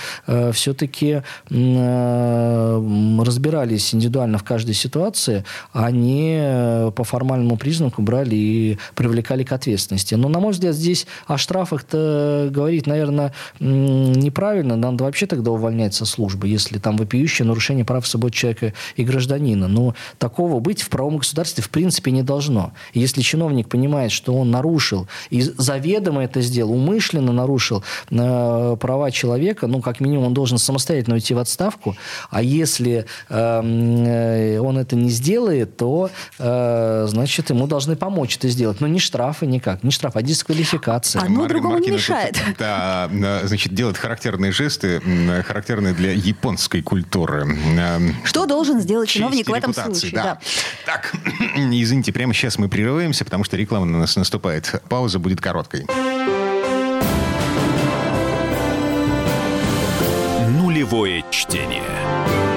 все-таки 0.53 1.23
разбирались 3.19 3.95
индивидуально 3.95 4.39
в 4.39 4.45
каждой 4.45 4.75
ситуации, 4.75 5.18
ситуации 5.19 5.45
они 5.73 6.39
э, 6.41 6.91
по 6.95 7.05
формальному 7.05 7.57
признаку 7.57 8.03
брали 8.03 8.35
и 8.35 8.79
привлекали 8.95 9.43
к 9.43 9.53
ответственности. 9.53 10.15
Но, 10.15 10.29
на 10.29 10.41
мой 10.41 10.53
взгляд, 10.53 10.75
здесь 10.75 11.07
о 11.27 11.37
штрафах-то 11.39 12.49
говорить, 12.51 12.87
наверное, 12.87 13.33
неправильно. 13.61 14.77
Надо 14.77 15.05
вообще 15.05 15.27
тогда 15.27 15.51
увольнять 15.51 15.95
со 15.95 16.05
службы, 16.07 16.49
если 16.49 16.79
там 16.79 16.97
вопиющее 16.97 17.47
нарушение 17.47 17.85
прав 17.85 18.07
свобод 18.07 18.33
человека 18.33 18.73
и 18.97 19.05
гражданина. 19.05 19.69
Но 19.69 19.95
такого 20.19 20.61
быть 20.61 20.83
в 20.83 20.89
правом 20.89 21.19
государстве 21.19 21.63
в 21.63 21.71
принципе 21.71 22.11
не 22.11 22.23
должно. 22.23 22.73
Если 22.95 23.23
чиновник 23.23 23.69
понимает, 23.69 24.13
что 24.13 24.35
он 24.35 24.51
нарушил 24.51 25.09
и 25.31 25.43
заведомо 25.43 26.25
это 26.25 26.41
сделал, 26.41 26.73
умышленно 26.73 27.33
нарушил 27.33 27.83
э, 28.11 28.77
права 28.81 29.11
человека, 29.11 29.67
ну, 29.67 29.81
как 29.81 30.01
минимум, 30.01 30.27
он 30.27 30.35
должен 30.35 30.59
самостоятельно 30.59 31.15
уйти 31.15 31.35
в 31.35 31.39
отставку. 31.39 31.97
А 32.31 32.43
если 32.43 33.07
эм, 33.29 34.05
э, 34.07 34.59
он 34.61 34.79
это 34.79 34.97
не 34.97 35.08
не 35.09 35.11
сделает, 35.11 35.77
то, 35.77 36.11
э, 36.39 37.07
значит, 37.09 37.51
ему 37.51 37.67
должны 37.67 37.97
помочь 37.97 38.37
это 38.37 38.49
сделать. 38.49 38.81
Но 38.81 38.87
не 38.87 38.99
штрафы 38.99 39.47
никак, 39.47 39.83
не 39.83 39.91
штраф, 39.91 40.17
а 40.17 40.23
дисквалификация. 40.23 41.23
Одно 41.23 41.41
Марк, 41.41 41.49
другому 41.49 41.75
Маркина 41.75 41.93
не 41.93 41.97
мешает. 41.97 42.35
Тут, 42.35 42.57
да, 42.59 43.09
значит, 43.45 43.75
делает 43.75 43.97
характерные 43.97 44.53
жесты, 44.53 45.01
характерные 45.47 45.95
для 45.95 46.13
японской 46.13 46.83
культуры. 46.83 47.57
Что 48.25 48.47
должен 48.47 48.81
сделать 48.81 49.09
чиновник 49.09 49.49
в 49.49 49.53
этом 49.53 49.73
случае? 49.73 50.13
Да. 50.13 50.23
Да. 50.23 50.39
Так, 50.85 51.15
извините, 51.57 52.13
прямо 52.13 52.35
сейчас 52.35 52.59
мы 52.59 52.69
прерываемся, 52.69 53.25
потому 53.25 53.45
что 53.45 53.57
реклама 53.57 53.87
на 53.87 53.99
нас 53.99 54.17
наступает. 54.17 54.83
Пауза 54.89 55.19
будет 55.19 55.41
короткой. 55.41 55.87
Нулевое 60.61 61.25
чтение. 61.31 62.48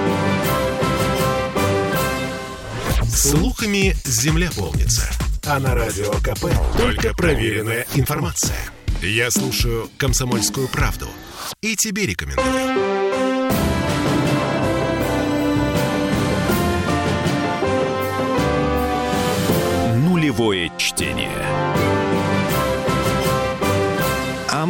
Слухами 3.13 3.95
земля 4.05 4.49
полнится. 4.55 5.03
А 5.45 5.59
на 5.59 5.75
радио 5.75 6.11
КП 6.21 6.45
только 6.77 7.13
проверенная 7.13 7.85
информация. 7.93 8.57
Я 9.01 9.29
слушаю 9.31 9.89
«Комсомольскую 9.97 10.67
правду» 10.69 11.07
и 11.61 11.75
тебе 11.75 12.05
рекомендую. 12.05 12.45
Нулевое 19.97 20.71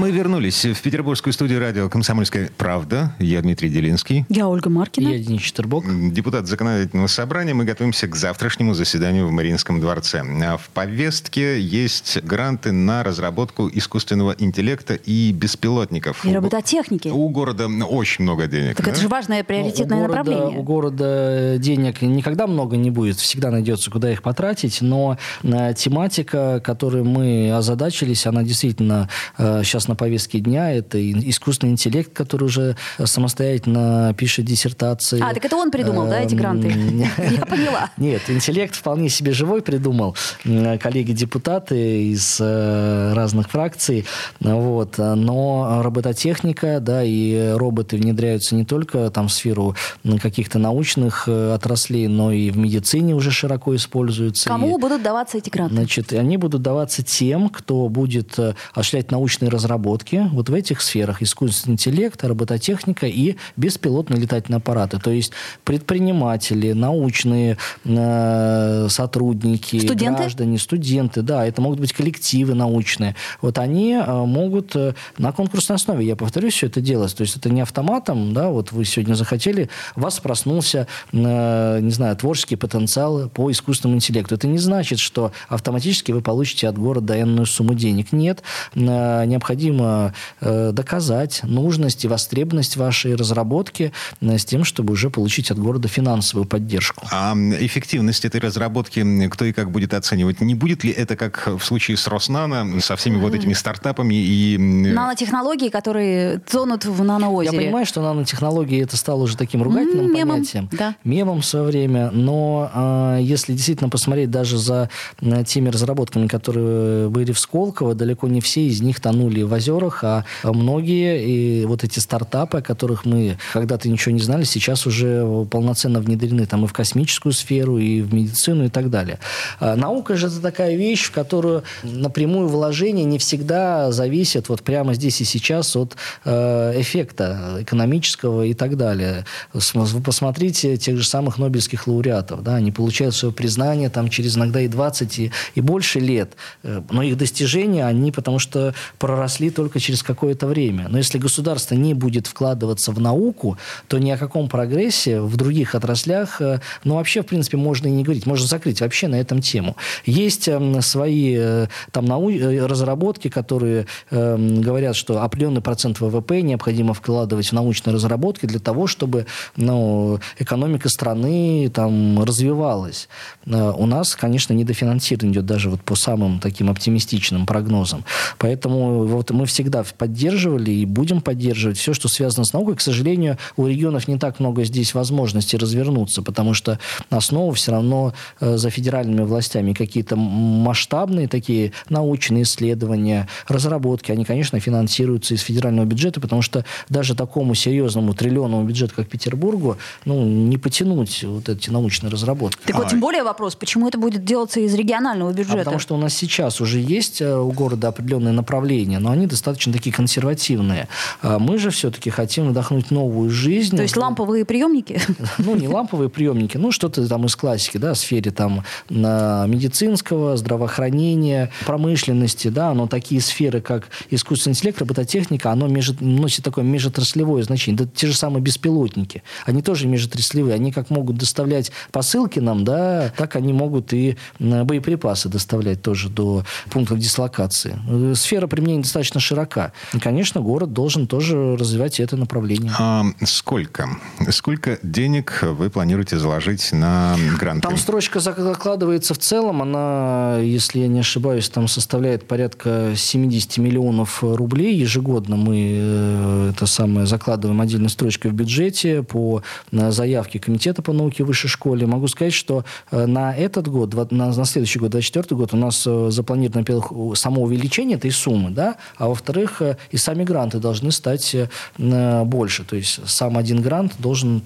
мы 0.02 0.10
вернулись 0.10 0.66
в 0.66 0.82
петербургскую 0.82 1.32
студию 1.32 1.60
радио 1.60 1.88
«Комсомольская 1.88 2.50
правда». 2.58 3.16
Я 3.20 3.40
Дмитрий 3.44 3.70
Делинский. 3.70 4.26
Я 4.30 4.48
Ольга 4.48 4.68
Маркина. 4.68 5.10
Я 5.10 5.20
Денис 5.20 5.44
Четербок. 5.44 5.86
Депутат 6.12 6.48
законодательного 6.48 7.06
собрания. 7.06 7.54
Мы 7.54 7.66
готовимся 7.66 8.08
к 8.08 8.16
завтрашнему 8.16 8.74
заседанию 8.74 9.28
в 9.28 9.32
Мариинском 9.32 9.80
дворце. 9.80 10.24
А 10.44 10.58
в 10.58 10.70
повестке 10.70 11.62
есть 11.62 12.18
гранты 12.24 12.72
на 12.72 13.04
разработку 13.04 13.70
искусственного 13.72 14.36
интеллекта 14.40 14.96
и 14.96 15.32
беспилотников. 15.34 16.26
И 16.26 16.34
робототехники. 16.34 17.10
У 17.10 17.30
города 17.30 17.68
очень 17.68 18.24
много 18.24 18.48
денег. 18.48 18.78
Так 18.78 18.88
да? 18.88 18.94
это 18.94 19.02
же 19.02 19.08
важное 19.08 19.44
приоритетное 19.44 20.00
у 20.00 20.02
города, 20.08 20.18
направление. 20.18 20.60
У 20.60 20.64
города 20.64 21.58
денег 21.60 22.02
никогда 22.02 22.48
много 22.48 22.76
не 22.76 22.90
будет. 22.90 23.18
Всегда 23.18 23.52
найдется, 23.52 23.92
куда 23.92 24.12
их 24.12 24.24
потратить. 24.24 24.82
Но 24.82 25.20
э, 25.44 25.76
тематика, 25.78 26.60
которой 26.60 27.04
мы 27.04 27.52
озадачились, 27.56 28.26
она 28.26 28.42
действительно 28.42 29.08
э, 29.38 29.62
сейчас 29.64 29.91
на 29.92 29.96
повестке 29.96 30.40
дня. 30.40 30.72
Это 30.72 30.98
искусственный 31.30 31.74
интеллект, 31.74 32.14
который 32.14 32.46
уже 32.46 32.78
самостоятельно 33.04 34.16
пишет 34.18 34.46
диссертации. 34.46 35.20
А, 35.22 35.34
так 35.34 35.44
это 35.44 35.58
он 35.58 35.70
придумал, 35.70 36.08
да, 36.08 36.22
эти 36.22 36.34
гранты? 36.34 36.70
Я 37.18 37.46
поняла. 37.46 37.90
Нет, 37.98 38.22
интеллект 38.30 38.74
вполне 38.74 39.10
себе 39.10 39.34
живой 39.34 39.62
придумал. 39.62 40.16
Коллеги-депутаты 40.44 42.04
из 42.12 42.38
э, 42.40 43.14
разных 43.14 43.50
фракций. 43.50 44.06
Вот. 44.40 44.98
Но 44.98 45.82
робототехника, 45.84 46.80
да, 46.80 47.04
и 47.04 47.52
роботы 47.56 47.98
внедряются 47.98 48.56
не 48.56 48.64
только 48.64 49.10
там 49.10 49.28
в 49.28 49.34
сферу 49.34 49.76
каких-то 50.22 50.58
научных 50.58 51.28
э, 51.28 51.54
отраслей, 51.54 52.08
но 52.08 52.32
и 52.32 52.50
в 52.50 52.58
медицине 52.58 53.14
уже 53.14 53.32
широко 53.32 53.76
используются. 53.76 54.50
Кому 54.50 54.78
и, 54.78 54.82
будут 54.82 55.04
даваться 55.04 55.38
эти 55.38 55.50
гранты? 55.50 55.76
Значит, 55.76 56.14
они 56.14 56.38
будут 56.38 56.62
даваться 56.62 57.04
тем, 57.04 57.50
кто 57.50 57.90
будет 57.90 58.40
э, 58.40 58.54
осуществлять 58.74 59.12
научные 59.12 59.50
разработки 59.50 59.81
разработки 59.82 60.30
вот 60.32 60.50
в 60.50 60.54
этих 60.54 60.82
сферах 60.82 61.22
искусственный 61.22 61.74
интеллект, 61.74 62.24
робототехника 62.24 63.08
и 63.08 63.36
беспилотные 63.58 64.20
летательные 64.20 64.58
аппараты. 64.58 65.00
То 65.00 65.12
есть 65.12 65.32
предприниматели, 65.64 66.74
научные 66.74 67.58
э, 67.86 68.88
сотрудники, 68.90 69.80
студенты? 69.80 70.22
граждане, 70.22 70.58
студенты, 70.58 71.22
да, 71.22 71.46
это 71.46 71.62
могут 71.62 71.80
быть 71.80 71.94
коллективы 71.94 72.54
научные. 72.54 73.16
Вот 73.42 73.58
они 73.58 73.94
э, 73.94 74.26
могут 74.26 74.76
э, 74.76 74.94
на 75.18 75.32
конкурсной 75.32 75.78
основе, 75.78 76.06
я 76.06 76.16
повторюсь, 76.16 76.54
все 76.54 76.68
это 76.68 76.82
делать. 76.82 77.16
То 77.16 77.22
есть 77.22 77.38
это 77.38 77.50
не 77.50 77.62
автоматом, 77.62 78.34
да, 78.34 78.50
вот 78.50 78.72
вы 78.72 78.86
сегодня 78.86 79.16
захотели, 79.16 79.70
у 79.96 80.02
вас 80.02 80.20
проснулся, 80.20 80.88
э, 81.12 81.80
не 81.82 81.92
знаю, 81.92 82.16
творческий 82.16 82.56
потенциал 82.56 83.30
по 83.30 83.50
искусственному 83.52 83.98
интеллекту. 83.98 84.36
Это 84.36 84.48
не 84.48 84.58
значит, 84.60 85.00
что 85.00 85.32
автоматически 85.50 86.12
вы 86.12 86.22
получите 86.22 86.68
от 86.68 86.78
города 86.78 87.20
энную 87.20 87.46
сумму 87.46 87.74
денег. 87.74 88.12
Нет, 88.12 88.44
э, 88.76 89.26
необходимо 89.32 89.71
необходимо 89.72 90.14
э, 90.42 90.72
доказать 90.74 91.42
нужность 91.44 92.06
и 92.06 92.08
востребованность 92.08 92.78
вашей 92.78 93.16
разработки 93.16 93.92
э, 94.22 94.38
с 94.38 94.46
тем, 94.46 94.64
чтобы 94.64 94.94
уже 94.94 95.10
получить 95.10 95.52
от 95.52 95.60
города 95.60 95.88
финансовую 95.88 96.46
поддержку. 96.46 97.06
А 97.12 97.34
эффективность 97.36 98.26
этой 98.26 98.42
разработки 98.42 99.28
кто 99.30 99.46
и 99.46 99.54
как 99.54 99.72
будет 99.72 99.94
оценивать? 99.94 100.42
Не 100.42 100.56
будет 100.56 100.84
ли 100.84 100.92
это 100.92 101.16
как 101.16 101.48
в 101.48 101.62
случае 101.62 101.98
с 101.98 102.08
Роснано, 102.08 102.80
со 102.82 102.96
всеми 102.96 103.18
вот 103.18 103.34
этими 103.34 103.54
стартапами 103.54 104.16
и... 104.16 104.58
Нанотехнологии, 104.58 105.70
которые 105.70 106.40
тонут 106.40 106.86
в 106.86 107.04
наноозере. 107.04 107.56
Я 107.56 107.62
понимаю, 107.64 107.86
что 107.86 108.02
нанотехнологии 108.02 108.82
это 108.84 108.98
стало 108.98 109.24
уже 109.24 109.38
таким 109.38 109.64
ругательным 109.64 110.14
Мемом, 110.14 110.38
понятием. 110.38 110.70
Да. 110.72 110.96
Мемом 111.04 111.42
в 111.42 111.46
свое 111.46 111.66
время. 111.66 112.12
Но 112.12 112.70
э, 112.74 113.20
если 113.22 113.54
действительно 113.54 113.90
посмотреть 113.90 114.30
даже 114.32 114.58
за 114.58 114.90
э, 115.22 115.44
теми 115.46 115.70
разработками, 115.70 116.28
которые 116.28 117.10
были 117.10 117.32
в 117.32 117.40
Сколково, 117.40 117.96
далеко 117.96 118.28
не 118.28 118.42
все 118.42 118.68
из 118.68 118.82
них 118.82 119.00
тонули 119.00 119.44
в 119.44 119.54
озерах, 119.62 120.04
а 120.04 120.26
многие 120.44 121.24
и 121.24 121.66
вот 121.66 121.84
эти 121.84 122.00
стартапы, 122.00 122.60
о 122.60 122.62
которых 122.62 123.06
мы 123.06 123.38
когда-то 123.54 123.90
ничего 123.90 124.14
не 124.14 124.22
знали, 124.22 124.44
сейчас 124.44 124.86
уже 124.86 125.26
полноценно 125.50 126.00
внедрены 126.00 126.46
там 126.46 126.66
и 126.66 126.68
в 126.68 126.74
космическую 126.74 127.34
сферу, 127.34 127.78
и 127.78 128.02
в 128.02 128.14
медицину, 128.14 128.66
и 128.66 128.70
так 128.70 128.90
далее. 128.90 129.20
А 129.60 129.76
наука 129.76 130.16
же 130.16 130.28
это 130.28 130.42
такая 130.42 130.76
вещь, 130.76 131.06
в 131.06 131.12
которую 131.12 131.64
напрямую 131.84 132.48
вложение 132.48 133.06
не 133.06 133.18
всегда 133.18 133.92
зависит 133.92 134.50
вот 134.50 134.64
прямо 134.64 134.94
здесь 134.94 135.22
и 135.22 135.26
сейчас 135.26 135.76
от 135.76 135.96
э, 136.26 136.82
эффекта 136.82 137.58
экономического 137.62 138.44
и 138.44 138.54
так 138.54 138.78
далее. 138.78 139.26
Вы 139.54 140.02
посмотрите 140.02 140.78
тех 140.78 140.98
же 140.98 141.06
самых 141.06 141.38
нобелевских 141.38 141.88
лауреатов, 141.88 142.44
да, 142.44 142.56
они 142.56 142.72
получают 142.72 143.16
свое 143.16 143.34
признание 143.34 143.90
там 143.90 144.10
через 144.10 144.38
иногда 144.38 144.62
и 144.62 144.68
20 144.68 145.20
и, 145.20 145.32
и 145.56 145.62
больше 145.62 146.00
лет, 146.00 146.34
э, 146.64 146.82
но 146.90 147.04
их 147.04 147.18
достижения, 147.18 147.86
они 147.86 148.12
потому 148.12 148.40
что 148.40 148.74
проросли 148.98 149.51
только 149.52 149.80
через 149.80 150.04
какое-то 150.04 150.48
время. 150.48 150.88
Но 150.90 150.98
если 150.98 151.18
государство 151.18 151.76
не 151.76 151.94
будет 151.94 152.28
вкладываться 152.28 152.92
в 152.92 153.00
науку, 153.00 153.58
то 153.88 153.98
ни 153.98 154.10
о 154.12 154.18
каком 154.18 154.50
прогрессе 154.50 155.22
в 155.22 155.36
других 155.38 155.76
отраслях, 155.76 156.42
э, 156.42 156.60
ну, 156.84 156.96
вообще, 156.96 157.22
в 157.22 157.26
принципе, 157.26 157.58
можно 157.58 157.88
и 157.88 157.92
не 157.92 158.04
говорить. 158.04 158.26
Можно 158.26 158.48
закрыть 158.48 158.82
вообще 158.82 159.08
на 159.08 159.16
этом 159.16 159.42
тему. 159.42 159.76
Есть 160.06 160.48
эм, 160.48 160.82
свои 160.82 161.36
э, 161.38 161.68
там 161.92 162.06
нау... 162.06 162.30
Э, 162.30 162.66
разработки, 162.66 163.30
которые 163.30 163.88
э, 164.10 164.38
говорят, 164.38 164.96
что 164.96 165.22
определенный 165.22 165.62
процент 165.62 166.00
ВВП 166.00 166.42
необходимо 166.42 166.94
вкладывать 166.94 167.48
в 167.48 167.54
научные 167.54 167.94
разработки 167.94 168.46
для 168.46 168.60
того, 168.60 168.88
чтобы 168.88 169.26
ну, 169.56 170.20
экономика 170.40 170.90
страны 170.90 171.72
там 171.74 172.24
развивалась. 172.24 173.10
У 173.46 173.86
нас, 173.86 174.16
конечно, 174.16 174.54
недофинансирование 174.54 175.34
идет 175.34 175.46
даже 175.46 175.70
вот 175.70 175.82
по 175.82 175.96
самым 175.96 176.40
таким 176.40 176.70
оптимистичным 176.70 177.46
прогнозам. 177.46 178.04
Поэтому 178.38 179.06
вот 179.06 179.32
мы 179.42 179.48
всегда 179.48 179.84
поддерживали 179.98 180.70
и 180.70 180.86
будем 180.86 181.20
поддерживать 181.20 181.78
все, 181.80 181.96
что 181.96 182.08
связано 182.08 182.46
с 182.46 182.54
наукой. 182.54 182.76
К 182.76 182.82
сожалению, 182.82 183.40
у 183.58 183.66
регионов 183.66 184.08
не 184.08 184.20
так 184.20 184.40
много 184.40 184.64
здесь 184.66 184.94
возможностей 184.94 185.58
развернуться, 185.58 186.22
потому 186.22 186.54
что 186.54 186.78
основа 187.10 187.52
все 187.56 187.72
равно 187.72 188.14
э, 188.40 188.58
за 188.58 188.70
федеральными 188.70 189.24
властями. 189.24 189.74
Какие-то 189.74 190.16
масштабные 190.16 191.28
такие 191.28 191.72
научные 191.90 192.44
исследования, 192.44 193.28
разработки, 193.48 194.12
они, 194.12 194.26
конечно, 194.26 194.60
финансируются 194.60 195.34
из 195.34 195.42
федерального 195.42 195.88
бюджета, 195.88 196.22
потому 196.22 196.44
что 196.44 196.64
даже 196.88 197.16
такому 197.16 197.56
серьезному 197.56 198.14
триллионному 198.14 198.64
бюджету, 198.64 198.94
как 198.96 199.08
Петербургу, 199.08 199.78
ну, 200.06 200.24
не 200.24 200.60
потянуть 200.60 201.24
вот 201.24 201.50
эти 201.50 201.72
научные 201.72 202.12
разработки. 202.12 202.62
Так 202.68 202.76
вот, 202.76 202.90
тем 202.90 203.00
более 203.00 203.24
вопрос, 203.24 203.56
почему 203.56 203.88
это 203.88 203.98
будет 203.98 204.24
делаться 204.24 204.60
из 204.60 204.76
регионального 204.76 205.34
бюджета? 205.34 205.62
А 205.62 205.64
потому 205.64 205.80
что 205.80 205.96
у 205.96 205.98
нас 205.98 206.14
сейчас 206.14 206.62
уже 206.62 206.80
есть 206.80 207.22
э, 207.22 207.36
у 207.36 207.52
города 207.52 207.88
определенные 207.88 208.34
направления, 208.34 209.00
но 209.00 209.10
они 209.10 209.21
достаточно 209.26 209.74
такие 209.74 209.94
консервативные. 209.94 210.88
А 211.22 211.40
мы 211.40 211.58
же 211.58 211.70
все-таки 211.70 212.10
хотим 212.10 212.50
вдохнуть 212.50 212.92
новую 212.92 213.30
жизнь. 213.30 213.76
То 213.76 213.84
есть 213.84 213.98
ламповые 213.98 214.46
приемники? 214.46 215.02
Ну, 215.38 215.56
не 215.56 215.68
ламповые 215.68 216.10
приемники, 216.10 216.58
ну, 216.58 216.72
что-то 216.72 217.08
там 217.08 217.26
из 217.26 217.36
классики, 217.36 217.78
да, 217.78 217.94
в 217.94 217.98
сфере 217.98 218.32
там 218.32 218.64
медицинского, 218.90 220.38
здравоохранения, 220.38 221.52
промышленности, 221.66 222.50
да, 222.50 222.74
но 222.74 222.88
такие 222.88 223.22
сферы, 223.22 223.62
как 223.62 223.90
искусственный 224.10 224.54
интеллект, 224.54 224.80
робототехника, 224.80 225.52
оно 225.52 225.68
между, 225.68 226.04
носит 226.04 226.44
такое 226.44 226.64
межотраслевое 226.64 227.44
значение. 227.44 227.86
Да, 227.86 227.92
те 227.94 228.08
же 228.08 228.14
самые 228.16 228.42
беспилотники, 228.42 229.24
они 229.46 229.62
тоже 229.62 229.88
межотраслевые, 229.88 230.56
они 230.56 230.72
как 230.72 230.90
могут 230.90 231.18
доставлять 231.18 231.72
посылки 231.92 232.40
нам, 232.40 232.64
да, 232.64 233.12
так 233.18 233.36
они 233.36 233.54
могут 233.54 233.94
и 233.94 234.18
боеприпасы 234.40 235.30
доставлять 235.30 235.82
тоже 235.82 236.10
до 236.10 236.44
пунктов 236.70 237.00
дислокации. 237.00 237.80
Сфера 238.16 238.48
применения 238.48 238.84
достаточно 238.84 239.11
широка. 239.20 239.74
И, 239.94 240.00
конечно, 240.00 240.42
город 240.42 240.74
должен 240.74 241.08
тоже 241.08 241.56
развивать 241.58 242.00
это 242.00 242.18
направление. 242.18 242.72
А 242.78 243.06
сколько? 243.24 243.90
Сколько 244.30 244.80
денег 244.84 245.40
вы 245.42 245.70
планируете 245.70 246.18
заложить 246.18 246.72
на 246.72 247.16
гранты? 247.40 247.68
Там 247.68 247.78
строчка 247.78 248.20
закладывается 248.20 249.14
в 249.14 249.18
целом, 249.18 249.62
она, 249.62 250.38
если 250.40 250.80
я 250.80 250.88
не 250.88 251.00
ошибаюсь, 251.00 251.50
там 251.50 251.68
составляет 251.68 252.28
порядка 252.28 252.94
70 252.96 253.58
миллионов 253.58 254.24
рублей 254.24 254.76
ежегодно. 254.76 255.36
Мы 255.36 255.72
э, 255.74 256.52
это 256.54 256.66
самое 256.66 257.06
закладываем 257.06 257.60
отдельной 257.62 257.90
строчкой 257.90 258.32
в 258.32 258.34
бюджете 258.34 259.04
по 259.04 259.44
заявке 259.72 260.40
Комитета 260.40 260.82
по 260.82 260.94
науке 260.94 261.24
в 261.24 261.28
высшей 261.28 261.50
школе. 261.50 261.86
Могу 261.86 262.08
сказать, 262.08 262.34
что 262.34 262.64
э, 262.92 263.06
на 263.06 263.36
этот 263.36 263.68
год, 263.68 263.94
на, 264.12 264.34
на 264.34 264.46
следующий 264.46 264.80
год, 264.80 264.92
2024 264.92 265.38
год, 265.38 265.54
у 265.54 265.58
нас 265.58 265.84
э, 265.86 266.08
запланировано, 266.12 266.62
во-первых, 266.62 267.18
само 267.18 267.44
увеличение 267.44 267.98
этой 267.98 268.12
суммы, 268.12 268.52
да, 268.52 268.78
а 269.02 269.08
во-вторых, 269.08 269.64
и 269.90 269.98
сами 269.98 270.24
гранты 270.24 270.60
должны 270.60 270.92
стать 270.92 271.36
больше. 271.78 272.64
То 272.64 272.76
есть 272.76 273.00
сам 273.10 273.36
один 273.36 273.62
грант 273.62 273.94
должен 273.98 274.44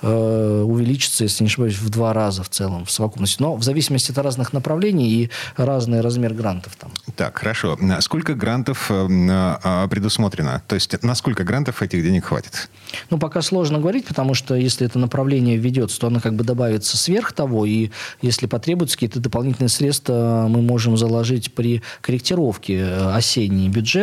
увеличиться, 0.00 1.24
если 1.24 1.44
не 1.44 1.48
ошибаюсь, 1.48 1.76
в 1.76 1.90
два 1.90 2.14
раза 2.14 2.42
в 2.42 2.48
целом, 2.48 2.86
в 2.86 2.90
совокупности. 2.90 3.42
Но 3.42 3.54
в 3.54 3.62
зависимости 3.62 4.10
от 4.10 4.18
разных 4.18 4.54
направлений 4.54 5.10
и 5.10 5.30
разный 5.56 6.00
размер 6.00 6.32
грантов 6.32 6.74
там. 6.76 6.90
Так, 7.16 7.36
хорошо. 7.38 7.78
Сколько 8.00 8.34
грантов 8.34 8.88
предусмотрено? 8.88 10.62
То 10.66 10.74
есть 10.74 11.02
на 11.02 11.14
сколько 11.14 11.44
грантов 11.44 11.82
этих 11.82 12.02
денег 12.02 12.24
хватит? 12.24 12.70
Ну, 13.10 13.18
пока 13.18 13.42
сложно 13.42 13.78
говорить, 13.78 14.06
потому 14.06 14.32
что 14.32 14.54
если 14.54 14.86
это 14.86 14.98
направление 14.98 15.58
введется, 15.58 16.00
то 16.00 16.06
оно 16.06 16.20
как 16.20 16.34
бы 16.34 16.44
добавится 16.44 16.96
сверх 16.96 17.32
того, 17.32 17.66
и 17.66 17.90
если 18.22 18.46
потребуются 18.46 18.96
какие-то 18.96 19.20
дополнительные 19.20 19.68
средства, 19.68 20.46
мы 20.48 20.62
можем 20.62 20.96
заложить 20.96 21.52
при 21.52 21.82
корректировке 22.00 22.78
э, 22.78 23.12
осенней 23.12 23.68
бюджета. 23.68 23.97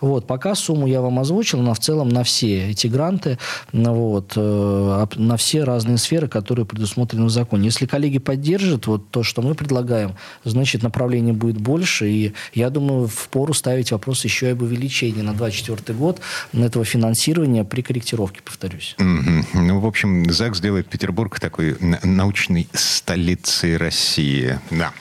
Вот, 0.00 0.26
пока 0.26 0.54
сумму 0.54 0.86
я 0.86 1.00
вам 1.00 1.18
озвучил, 1.18 1.60
но 1.60 1.74
в 1.74 1.78
целом 1.78 2.08
на 2.08 2.24
все 2.24 2.70
эти 2.70 2.86
гранты, 2.86 3.38
вот, 3.72 4.32
э, 4.36 5.06
на 5.16 5.36
все 5.36 5.64
разные 5.64 5.98
сферы, 5.98 6.28
которые 6.28 6.66
предусмотрены 6.66 7.26
в 7.26 7.30
законе. 7.30 7.66
Если 7.66 7.86
коллеги 7.86 8.18
поддержат 8.18 8.86
вот 8.86 9.10
то, 9.10 9.22
что 9.22 9.42
мы 9.42 9.54
предлагаем, 9.54 10.14
значит, 10.44 10.82
направление 10.82 11.34
будет 11.34 11.58
больше, 11.58 12.08
и 12.08 12.32
я 12.54 12.70
думаю, 12.70 13.08
в 13.08 13.28
пору 13.28 13.54
ставить 13.54 13.92
вопрос 13.92 14.24
еще 14.24 14.48
и 14.48 14.50
об 14.50 14.62
увеличении 14.62 15.22
на 15.22 15.32
2024 15.32 15.98
год 15.98 16.20
этого 16.52 16.84
финансирования 16.84 17.64
при 17.64 17.82
корректировке, 17.82 18.40
повторюсь. 18.42 18.94
Mm-hmm. 18.98 19.44
Ну, 19.54 19.80
в 19.80 19.86
общем, 19.86 20.30
ЗАГС 20.30 20.60
делает 20.60 20.88
Петербург 20.88 21.38
такой 21.40 21.76
научной 22.02 22.68
столицей 22.72 23.76
России. 23.76 24.58
Да. 24.70 24.92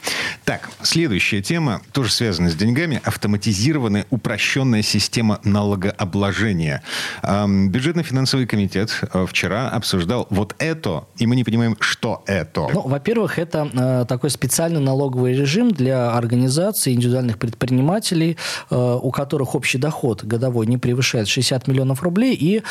Так, 0.43 0.69
следующая 0.81 1.41
тема, 1.41 1.81
тоже 1.91 2.11
связана 2.11 2.49
с 2.49 2.55
деньгами. 2.55 3.01
Автоматизированная 3.03 4.05
упрощенная 4.35 4.81
система 4.81 5.39
налогообложения. 5.45 6.83
Бюджетно-финансовый 7.23 8.45
комитет 8.45 8.99
э, 9.01 9.25
вчера 9.29 9.69
обсуждал 9.69 10.27
вот 10.29 10.55
это, 10.59 11.05
и 11.17 11.25
мы 11.25 11.37
не 11.37 11.45
понимаем, 11.45 11.77
что 11.79 12.21
это. 12.25 12.67
Ну, 12.73 12.81
во-первых, 12.81 13.39
это 13.39 13.69
э, 13.73 14.05
такой 14.09 14.29
специальный 14.29 14.81
налоговый 14.81 15.33
режим 15.33 15.71
для 15.71 16.11
организаций, 16.11 16.93
индивидуальных 16.93 17.37
предпринимателей, 17.37 18.35
э, 18.69 18.99
у 19.01 19.09
которых 19.11 19.55
общий 19.55 19.77
доход 19.77 20.25
годовой 20.25 20.67
не 20.67 20.77
превышает 20.77 21.29
60 21.29 21.67
миллионов 21.67 22.03
рублей 22.03 22.35
и 22.35 22.61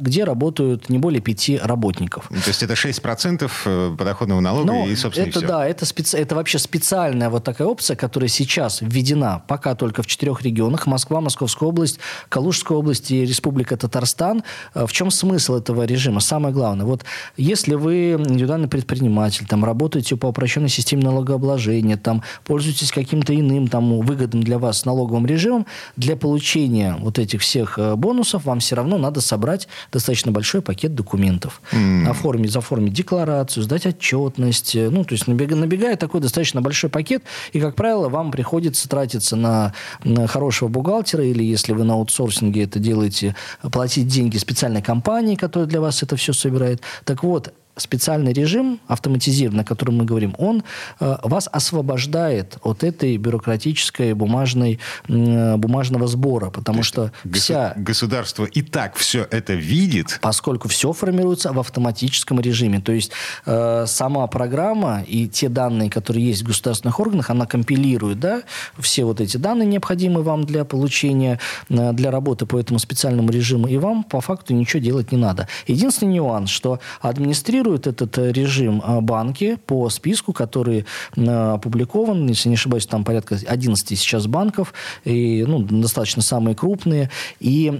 где 0.00 0.24
работают 0.24 0.88
не 0.88 0.98
более 0.98 1.20
пяти 1.20 1.58
работников. 1.62 2.28
То 2.28 2.48
есть 2.48 2.62
это 2.62 2.74
6% 2.74 3.50
э, 3.64 3.94
подоходного 3.96 4.40
налога 4.40 4.66
Но 4.66 4.86
и, 4.86 4.94
собственно, 4.96 5.28
это, 5.28 5.38
все. 5.38 5.48
Да, 5.48 5.66
это, 5.66 5.86
специ... 5.86 6.16
это 6.18 6.34
вообще 6.34 6.58
специальная 6.58 7.30
вот 7.30 7.44
такая 7.44 7.66
опция, 7.66 7.96
которая 7.96 8.28
сейчас 8.28 8.80
введена 8.82 9.42
пока 9.46 9.74
только 9.74 10.02
в 10.02 10.06
четырех 10.06 10.42
регионах. 10.42 10.65
Москва, 10.86 11.20
Московская 11.20 11.68
область, 11.68 11.98
Калужская 12.28 12.78
область 12.78 13.10
и 13.10 13.24
Республика 13.24 13.76
Татарстан. 13.76 14.42
В 14.74 14.90
чем 14.92 15.10
смысл 15.10 15.56
этого 15.56 15.84
режима? 15.84 16.20
Самое 16.20 16.54
главное. 16.54 16.86
Вот 16.86 17.04
если 17.36 17.74
вы 17.74 18.12
индивидуальный 18.12 18.68
предприниматель, 18.68 19.46
там, 19.46 19.64
работаете 19.64 20.16
по 20.16 20.26
упрощенной 20.26 20.68
системе 20.68 21.04
налогообложения, 21.04 21.96
там, 21.96 22.22
пользуетесь 22.44 22.92
каким-то 22.92 23.34
иным 23.34 23.68
там, 23.68 24.00
выгодным 24.00 24.42
для 24.42 24.58
вас 24.58 24.84
налоговым 24.84 25.26
режимом, 25.26 25.66
для 25.96 26.16
получения 26.16 26.96
вот 26.98 27.18
этих 27.18 27.40
всех 27.40 27.78
э, 27.78 27.94
бонусов 27.96 28.44
вам 28.44 28.60
все 28.60 28.76
равно 28.76 28.98
надо 28.98 29.20
собрать 29.20 29.68
достаточно 29.92 30.32
большой 30.32 30.62
пакет 30.62 30.94
документов. 30.94 31.60
Mm. 31.72 32.08
Оформить, 32.08 32.52
заформить 32.52 32.92
декларацию, 32.92 33.62
сдать 33.62 33.86
отчетность. 33.86 34.76
Э, 34.76 34.90
ну, 34.90 35.04
то 35.04 35.14
есть 35.14 35.26
набегает, 35.26 35.98
такой 35.98 36.20
достаточно 36.20 36.60
большой 36.60 36.90
пакет, 36.90 37.22
и, 37.52 37.60
как 37.60 37.74
правило, 37.74 38.08
вам 38.08 38.30
приходится 38.30 38.88
тратиться 38.88 39.36
на, 39.36 39.72
на 40.04 40.26
хорошего 40.56 40.68
бухгалтера, 40.68 41.24
или 41.24 41.44
если 41.44 41.72
вы 41.72 41.84
на 41.84 41.94
аутсорсинге 41.94 42.64
это 42.64 42.78
делаете, 42.78 43.34
платить 43.72 44.06
деньги 44.06 44.38
специальной 44.38 44.82
компании, 44.82 45.36
которая 45.36 45.68
для 45.68 45.80
вас 45.80 46.02
это 46.02 46.16
все 46.16 46.32
собирает. 46.32 46.80
Так 47.04 47.22
вот, 47.22 47.52
специальный 47.76 48.32
режим 48.32 48.80
автоматизированный, 48.88 49.62
о 49.62 49.66
котором 49.66 49.98
мы 49.98 50.04
говорим, 50.04 50.34
он 50.38 50.64
э, 50.98 51.16
вас 51.22 51.48
освобождает 51.52 52.56
от 52.62 52.82
этой 52.82 53.16
бюрократической 53.18 54.14
бумажной, 54.14 54.80
э, 55.08 55.56
бумажного 55.56 56.06
сбора, 56.06 56.50
потому 56.50 56.82
что 56.82 57.12
гос- 57.24 57.38
вся... 57.38 57.74
Государство 57.76 58.44
и 58.44 58.62
так 58.62 58.96
все 58.96 59.26
это 59.30 59.52
видит. 59.52 60.18
Поскольку 60.22 60.68
все 60.68 60.92
формируется 60.92 61.52
в 61.52 61.60
автоматическом 61.60 62.40
режиме. 62.40 62.80
То 62.80 62.92
есть 62.92 63.12
э, 63.44 63.84
сама 63.86 64.26
программа 64.26 65.02
и 65.06 65.28
те 65.28 65.48
данные, 65.48 65.90
которые 65.90 66.26
есть 66.26 66.42
в 66.42 66.46
государственных 66.46 66.98
органах, 66.98 67.28
она 67.30 67.46
компилирует 67.46 68.20
да, 68.20 68.42
все 68.78 69.04
вот 69.04 69.20
эти 69.20 69.36
данные, 69.36 69.66
необходимые 69.66 70.22
вам 70.22 70.44
для 70.44 70.64
получения, 70.64 71.38
э, 71.68 71.92
для 71.92 72.10
работы 72.10 72.46
по 72.46 72.58
этому 72.58 72.78
специальному 72.78 73.30
режиму, 73.30 73.68
и 73.68 73.76
вам 73.76 74.02
по 74.02 74.22
факту 74.22 74.54
ничего 74.54 74.82
делать 74.82 75.12
не 75.12 75.18
надо. 75.18 75.46
Единственный 75.66 76.14
нюанс, 76.14 76.48
что 76.48 76.80
администрировать 77.00 77.65
контролируют 77.66 77.86
этот 77.86 78.18
режим 78.18 78.82
банки 79.02 79.58
по 79.66 79.88
списку, 79.90 80.32
который 80.32 80.84
опубликован. 81.16 82.26
Если 82.28 82.48
не 82.48 82.54
ошибаюсь, 82.54 82.86
там 82.86 83.04
порядка 83.04 83.38
11 83.46 83.98
сейчас 83.98 84.26
банков, 84.26 84.72
и, 85.04 85.44
ну, 85.46 85.60
достаточно 85.60 86.22
самые 86.22 86.54
крупные. 86.54 87.10
И 87.40 87.72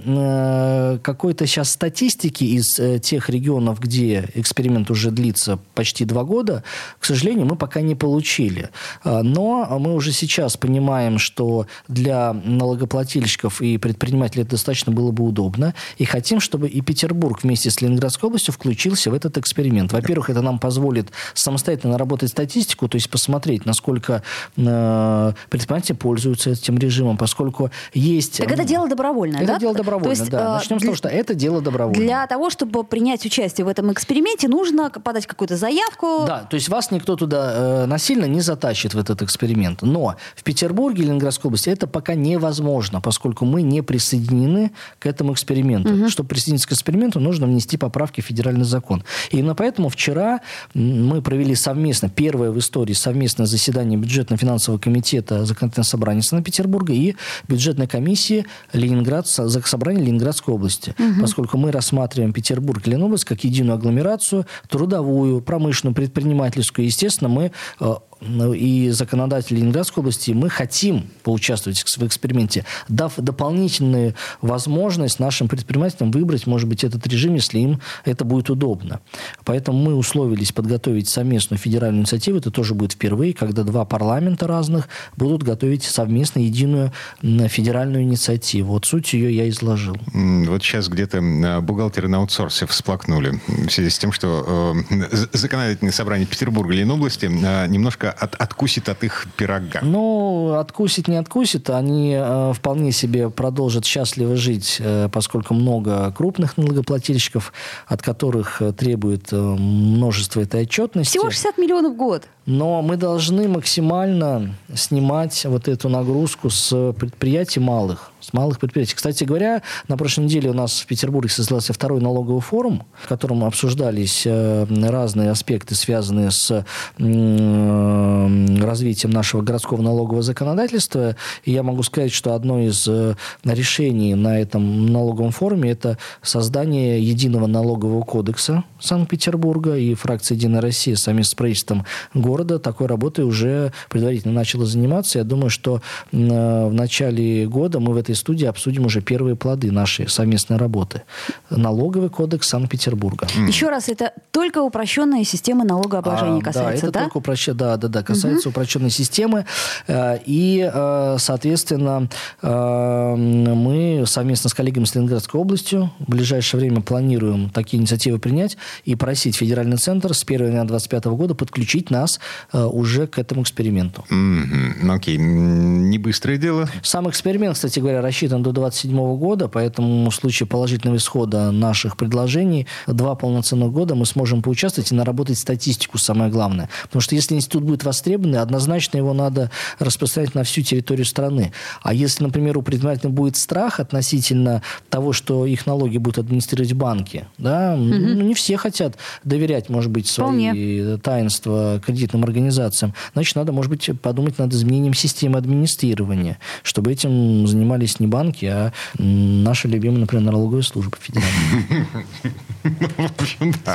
какой-то 1.03 1.47
сейчас 1.47 1.71
статистики 1.71 2.43
из 2.43 2.79
тех 3.01 3.29
регионов, 3.29 3.79
где 3.79 4.29
эксперимент 4.35 4.91
уже 4.91 5.11
длится 5.11 5.59
почти 5.73 6.05
два 6.05 6.23
года, 6.23 6.63
к 6.99 7.05
сожалению, 7.05 7.45
мы 7.45 7.55
пока 7.55 7.81
не 7.81 7.95
получили. 7.95 8.69
Но 9.03 9.77
мы 9.79 9.93
уже 9.93 10.11
сейчас 10.11 10.57
понимаем, 10.57 11.17
что 11.17 11.67
для 11.87 12.33
налогоплательщиков 12.33 13.61
и 13.61 13.77
предпринимателей 13.77 14.43
это 14.43 14.51
достаточно 14.51 14.91
было 14.91 15.11
бы 15.11 15.23
удобно. 15.23 15.73
И 15.97 16.05
хотим, 16.05 16.39
чтобы 16.39 16.67
и 16.67 16.81
Петербург 16.81 17.43
вместе 17.43 17.69
с 17.69 17.81
Ленинградской 17.81 18.27
областью 18.27 18.53
включился 18.53 19.11
в 19.11 19.13
этот 19.13 19.37
эксперимент. 19.37 19.76
Во-первых, 19.85 20.29
это 20.29 20.41
нам 20.41 20.59
позволит 20.59 21.09
самостоятельно 21.33 21.93
наработать 21.93 22.29
статистику, 22.29 22.87
то 22.87 22.95
есть 22.95 23.09
посмотреть, 23.09 23.65
насколько 23.65 24.23
э, 24.55 25.33
предприниматели 25.49 25.95
пользуются 25.95 26.51
этим 26.51 26.77
режимом, 26.77 27.17
поскольку 27.17 27.71
есть... 27.93 28.37
Так 28.37 28.51
это 28.51 28.63
дело 28.63 28.87
добровольное, 28.87 29.41
это 29.41 29.53
да? 29.53 29.59
дело 29.59 29.75
добровольное, 29.75 30.15
есть, 30.15 30.29
да. 30.29 30.53
Э, 30.53 30.53
Начнем 30.55 30.77
для, 30.77 30.85
с 30.85 30.87
того, 30.87 30.95
что 30.95 31.09
это 31.09 31.33
дело 31.35 31.61
добровольное. 31.61 32.05
Для 32.05 32.27
того, 32.27 32.49
чтобы 32.49 32.83
принять 32.83 33.25
участие 33.25 33.65
в 33.65 33.67
этом 33.67 33.91
эксперименте, 33.91 34.47
нужно 34.47 34.89
подать 34.89 35.27
какую-то 35.27 35.57
заявку. 35.57 36.25
Да, 36.25 36.39
то 36.49 36.55
есть 36.55 36.69
вас 36.69 36.91
никто 36.91 37.15
туда 37.15 37.83
э, 37.83 37.85
насильно 37.85 38.25
не 38.25 38.41
затащит 38.41 38.93
в 38.93 38.99
этот 38.99 39.21
эксперимент. 39.21 39.81
Но 39.81 40.15
в 40.35 40.43
Петербурге, 40.43 41.03
Ленинградской 41.03 41.49
области 41.49 41.69
это 41.69 41.87
пока 41.87 42.15
невозможно, 42.15 43.01
поскольку 43.01 43.45
мы 43.45 43.61
не 43.61 43.81
присоединены 43.81 44.71
к 44.99 45.05
этому 45.05 45.33
эксперименту. 45.33 45.93
Угу. 45.93 46.09
Чтобы 46.09 46.29
присоединиться 46.29 46.67
к 46.67 46.71
эксперименту, 46.71 47.19
нужно 47.19 47.47
внести 47.47 47.77
поправки 47.77 48.21
в 48.21 48.25
федеральный 48.25 48.65
закон. 48.65 49.03
И 49.31 49.37
именно 49.37 49.55
поэтому 49.55 49.66
вчера 49.89 50.41
мы 50.73 51.21
провели 51.21 51.55
совместно, 51.55 52.09
первое 52.09 52.51
в 52.51 52.59
истории 52.59 52.93
совместное 52.93 53.45
заседание 53.45 53.99
бюджетно-финансового 53.99 54.79
комитета 54.79 55.45
законодательного 55.45 55.85
собрания 55.85 56.21
Санкт-Петербурга 56.21 56.93
и 56.93 57.15
бюджетной 57.47 57.87
комиссии 57.87 58.45
Ленинград, 58.73 59.27
собрания 59.27 60.01
Ленинградской 60.03 60.53
области. 60.53 60.95
Угу. 60.97 61.21
Поскольку 61.21 61.57
мы 61.57 61.71
рассматриваем 61.71 62.33
Петербург 62.33 62.87
и 62.87 62.91
Ленобласть 62.91 63.25
как 63.25 63.43
единую 63.43 63.75
агломерацию, 63.75 64.45
трудовую, 64.69 65.41
промышленную, 65.41 65.95
предпринимательскую. 65.95 66.85
Естественно, 66.85 67.29
мы 67.29 67.51
э, 67.79 67.93
и 68.21 68.89
законодатели 68.89 69.57
Ленинградской 69.57 70.01
области, 70.01 70.31
мы 70.31 70.49
хотим 70.49 71.09
поучаствовать 71.23 71.79
в 71.79 72.03
эксперименте, 72.03 72.65
дав 72.87 73.13
дополнительную 73.17 74.15
возможность 74.41 75.19
нашим 75.19 75.47
предпринимателям 75.47 76.11
выбрать, 76.11 76.47
может 76.47 76.67
быть, 76.67 76.83
этот 76.83 77.05
режим, 77.07 77.35
если 77.35 77.59
им 77.59 77.81
это 78.05 78.25
будет 78.25 78.49
удобно. 78.49 79.01
Поэтому 79.45 79.77
мы 79.77 79.95
условились 79.95 80.51
подготовить 80.51 81.09
совместную 81.09 81.59
федеральную 81.59 82.01
инициативу. 82.01 82.37
Это 82.37 82.51
тоже 82.51 82.73
будет 82.73 82.93
впервые, 82.93 83.33
когда 83.33 83.63
два 83.63 83.85
парламента 83.85 84.47
разных 84.47 84.89
будут 85.15 85.43
готовить 85.43 85.83
совместно 85.83 86.39
единую 86.39 86.91
федеральную 87.21 88.03
инициативу. 88.03 88.73
Вот 88.73 88.85
суть 88.85 89.13
ее 89.13 89.35
я 89.35 89.49
изложил. 89.49 89.97
Вот 90.13 90.63
сейчас 90.63 90.89
где-то 90.89 91.17
э, 91.17 91.61
бухгалтеры 91.61 92.07
на 92.07 92.17
аутсорсе 92.17 92.65
всплакнули 92.65 93.39
в 93.47 93.69
связи 93.69 93.89
с 93.89 93.99
тем, 93.99 94.11
что 94.11 94.75
э, 94.89 95.27
законодательное 95.33 95.91
собрание 95.91 96.27
Петербурга 96.27 96.73
и 96.73 96.77
Ленобласти 96.77 97.25
э, 97.25 97.67
немножко 97.67 98.06
немножко 98.07 98.25
от, 98.25 98.35
откусит 98.35 98.89
от 98.89 99.03
их 99.03 99.27
пирога? 99.35 99.79
Ну, 99.81 100.55
откусит, 100.59 101.07
не 101.07 101.17
откусит. 101.17 101.69
Они 101.69 102.15
э, 102.17 102.53
вполне 102.53 102.91
себе 102.91 103.29
продолжат 103.29 103.85
счастливо 103.85 104.35
жить, 104.35 104.77
э, 104.79 105.09
поскольку 105.11 105.53
много 105.53 106.11
крупных 106.11 106.57
налогоплательщиков, 106.57 107.53
от 107.87 108.01
которых 108.01 108.61
э, 108.61 108.73
требует 108.73 109.31
э, 109.31 109.35
множество 109.35 110.41
этой 110.41 110.63
отчетности. 110.63 111.17
Всего 111.17 111.29
60 111.29 111.57
миллионов 111.57 111.93
в 111.93 111.97
год. 111.97 112.23
Но 112.45 112.81
мы 112.81 112.95
должны 112.95 113.47
максимально 113.47 114.55
снимать 114.73 115.45
вот 115.45 115.67
эту 115.67 115.89
нагрузку 115.89 116.49
с 116.49 116.93
предприятий 116.93 117.59
малых 117.59 118.11
с 118.27 118.33
малых 118.33 118.59
предприятий. 118.59 118.93
Кстати 118.93 119.23
говоря, 119.23 119.61
на 119.87 119.95
прошлой 119.95 120.25
неделе 120.25 120.49
у 120.49 120.53
нас 120.53 120.81
в 120.81 120.85
Петербурге 120.85 121.29
состоялся 121.29 121.71
второй 121.71 122.01
налоговый 122.01 122.41
форум, 122.41 122.83
в 123.01 123.07
котором 123.07 123.45
обсуждались 123.45 124.23
э, 124.25 124.65
разные 124.89 125.31
аспекты, 125.31 125.75
связанные 125.75 126.31
с 126.31 126.65
развитием 126.97 129.11
нашего 129.11 129.41
городского 129.41 129.81
налогового 129.81 130.23
законодательства. 130.23 131.15
И 131.45 131.53
я 131.53 131.63
могу 131.63 131.83
сказать, 131.83 132.11
что 132.11 132.33
одно 132.33 132.59
из 132.59 132.85
э, 132.87 133.15
решений 133.45 134.13
на 134.15 134.37
этом 134.39 134.87
налоговом 134.87 135.31
форуме– 135.31 135.71
это 135.77 135.97
создание 136.21 137.01
единого 137.01 137.47
налогового 137.47 138.03
кодекса 138.03 138.65
Санкт-Петербурга. 138.79 139.77
И 139.77 139.93
фракция 139.93 140.35
«Единая 140.35 140.59
Россия» 140.61 140.97
совместно 140.97 141.31
с 141.31 141.35
правительством 141.35 141.85
города 142.13 142.59
такой 142.59 142.87
работой 142.87 143.23
уже 143.23 143.71
предварительно 143.89 144.33
начала 144.33 144.65
заниматься. 144.65 145.19
Я 145.19 145.23
думаю, 145.23 145.49
что 145.49 145.81
э, 146.11 146.17
в 146.17 146.73
начале 146.73 147.47
года 147.47 147.79
мы 147.79 147.93
в 147.93 147.97
этой 147.97 148.16
студии 148.17 148.45
обсудим 148.45 148.85
уже 148.85 149.01
первые 149.01 149.35
плоды 149.35 149.71
нашей 149.71 150.09
совместной 150.09 150.57
работы. 150.57 151.03
Налоговый 151.49 152.09
кодекс 152.09 152.47
Санкт-Петербурга. 152.49 153.27
Еще 153.47 153.69
раз, 153.69 153.89
это 153.89 154.13
только 154.31 154.61
упрощенная 154.61 155.23
система 155.23 155.63
налогообложения 155.63 156.41
а, 156.41 156.43
касается, 156.43 156.85
да? 156.85 156.89
это 156.89 156.99
только 156.99 157.17
упрощ... 157.17 157.47
да, 157.47 157.77
да, 157.77 157.87
да, 157.87 158.03
касается 158.03 158.49
угу. 158.49 158.53
упрощенной 158.53 158.89
системы. 158.89 159.45
Э, 159.87 160.17
и, 160.25 160.69
э, 160.71 161.15
соответственно, 161.19 162.09
э, 162.41 163.15
мы 163.15 164.03
совместно 164.05 164.49
с 164.49 164.53
коллегами 164.53 164.85
с 164.85 164.95
Ленинградской 164.95 165.39
областью 165.39 165.91
в 165.99 166.09
ближайшее 166.09 166.59
время 166.61 166.81
планируем 166.81 167.49
такие 167.49 167.79
инициативы 167.79 168.19
принять 168.19 168.57
и 168.85 168.95
просить 168.95 169.35
федеральный 169.35 169.77
центр 169.77 170.13
с 170.13 170.23
1 170.23 170.47
января 170.47 170.63
2025 170.63 171.05
года 171.05 171.35
подключить 171.35 171.89
нас 171.91 172.19
уже 172.53 173.07
к 173.07 173.19
этому 173.19 173.43
эксперименту. 173.43 174.05
Mm-hmm. 174.09 174.95
Окей. 174.95 175.17
Не 175.17 175.97
быстрое 175.97 176.37
дело. 176.37 176.69
Сам 176.81 177.09
эксперимент, 177.09 177.55
кстати 177.55 177.79
говоря, 177.79 178.01
рассчитан 178.07 178.43
до 178.43 178.51
2027 178.51 179.17
года, 179.17 179.47
поэтому 179.47 180.09
в 180.09 180.15
случае 180.15 180.47
положительного 180.47 180.97
исхода 180.97 181.51
наших 181.51 181.97
предложений 181.97 182.67
два 182.87 183.15
полноценных 183.15 183.71
года 183.71 183.95
мы 183.95 184.05
сможем 184.05 184.41
поучаствовать 184.41 184.91
и 184.91 184.95
наработать 184.95 185.37
статистику, 185.37 185.97
самое 185.97 186.31
главное. 186.31 186.69
Потому 186.83 187.01
что 187.01 187.15
если 187.15 187.35
институт 187.35 187.63
будет 187.63 187.83
востребован, 187.83 188.35
однозначно 188.35 188.97
его 188.97 189.13
надо 189.13 189.51
распространять 189.79 190.35
на 190.35 190.43
всю 190.43 190.61
территорию 190.61 191.05
страны. 191.05 191.51
А 191.81 191.93
если, 191.93 192.23
например, 192.23 192.57
у 192.57 192.61
предпринимателя 192.61 193.09
будет 193.09 193.35
страх 193.35 193.79
относительно 193.79 194.61
того, 194.89 195.13
что 195.13 195.45
их 195.45 195.65
налоги 195.65 195.97
будут 195.97 196.19
администрировать 196.19 196.73
банки, 196.73 197.27
да, 197.37 197.73
угу. 197.73 197.83
ну, 197.83 198.21
не 198.21 198.33
все 198.33 198.57
хотят 198.57 198.97
доверять, 199.23 199.69
может 199.69 199.91
быть, 199.91 200.07
свои 200.07 200.27
Вполне. 200.27 200.97
таинства 200.97 201.81
кредитным 201.85 202.23
организациям, 202.23 202.93
значит, 203.13 203.35
надо, 203.35 203.51
может 203.51 203.69
быть, 203.69 203.89
подумать 204.01 204.37
над 204.39 204.53
изменением 204.53 204.93
системы 204.93 205.37
администрирования, 205.37 206.39
чтобы 206.63 206.91
этим 206.91 207.47
занимались 207.47 207.86
не 207.99 208.07
банки, 208.07 208.45
а 208.45 208.73
наша 208.97 209.67
любимая, 209.67 210.01
например, 210.01 210.25
налоговая 210.31 210.63
служба 210.63 210.97
федеральная. 210.99 211.87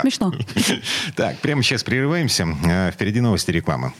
Смешно. 0.03 0.33
Так, 1.17 1.39
прямо 1.39 1.63
сейчас 1.63 1.83
прерываемся. 1.85 2.47
Э, 2.65 2.91
впереди 2.93 3.21
новости 3.21 3.51
рекламы. 3.51 3.93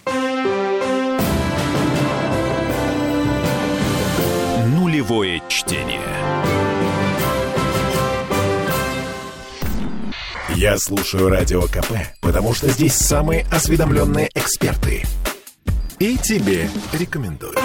Нулевое 4.67 5.43
чтение. 5.49 6.01
Я 10.55 10.79
слушаю 10.79 11.29
Радио 11.29 11.63
КП, 11.63 11.93
потому 12.21 12.55
что 12.55 12.69
здесь 12.69 12.95
самые 12.95 13.45
осведомленные 13.51 14.29
эксперты. 14.35 15.03
И 15.99 16.17
тебе 16.19 16.69
рекомендую. 16.93 17.62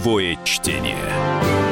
Нулевое 0.00 0.38
чтение 0.44 1.69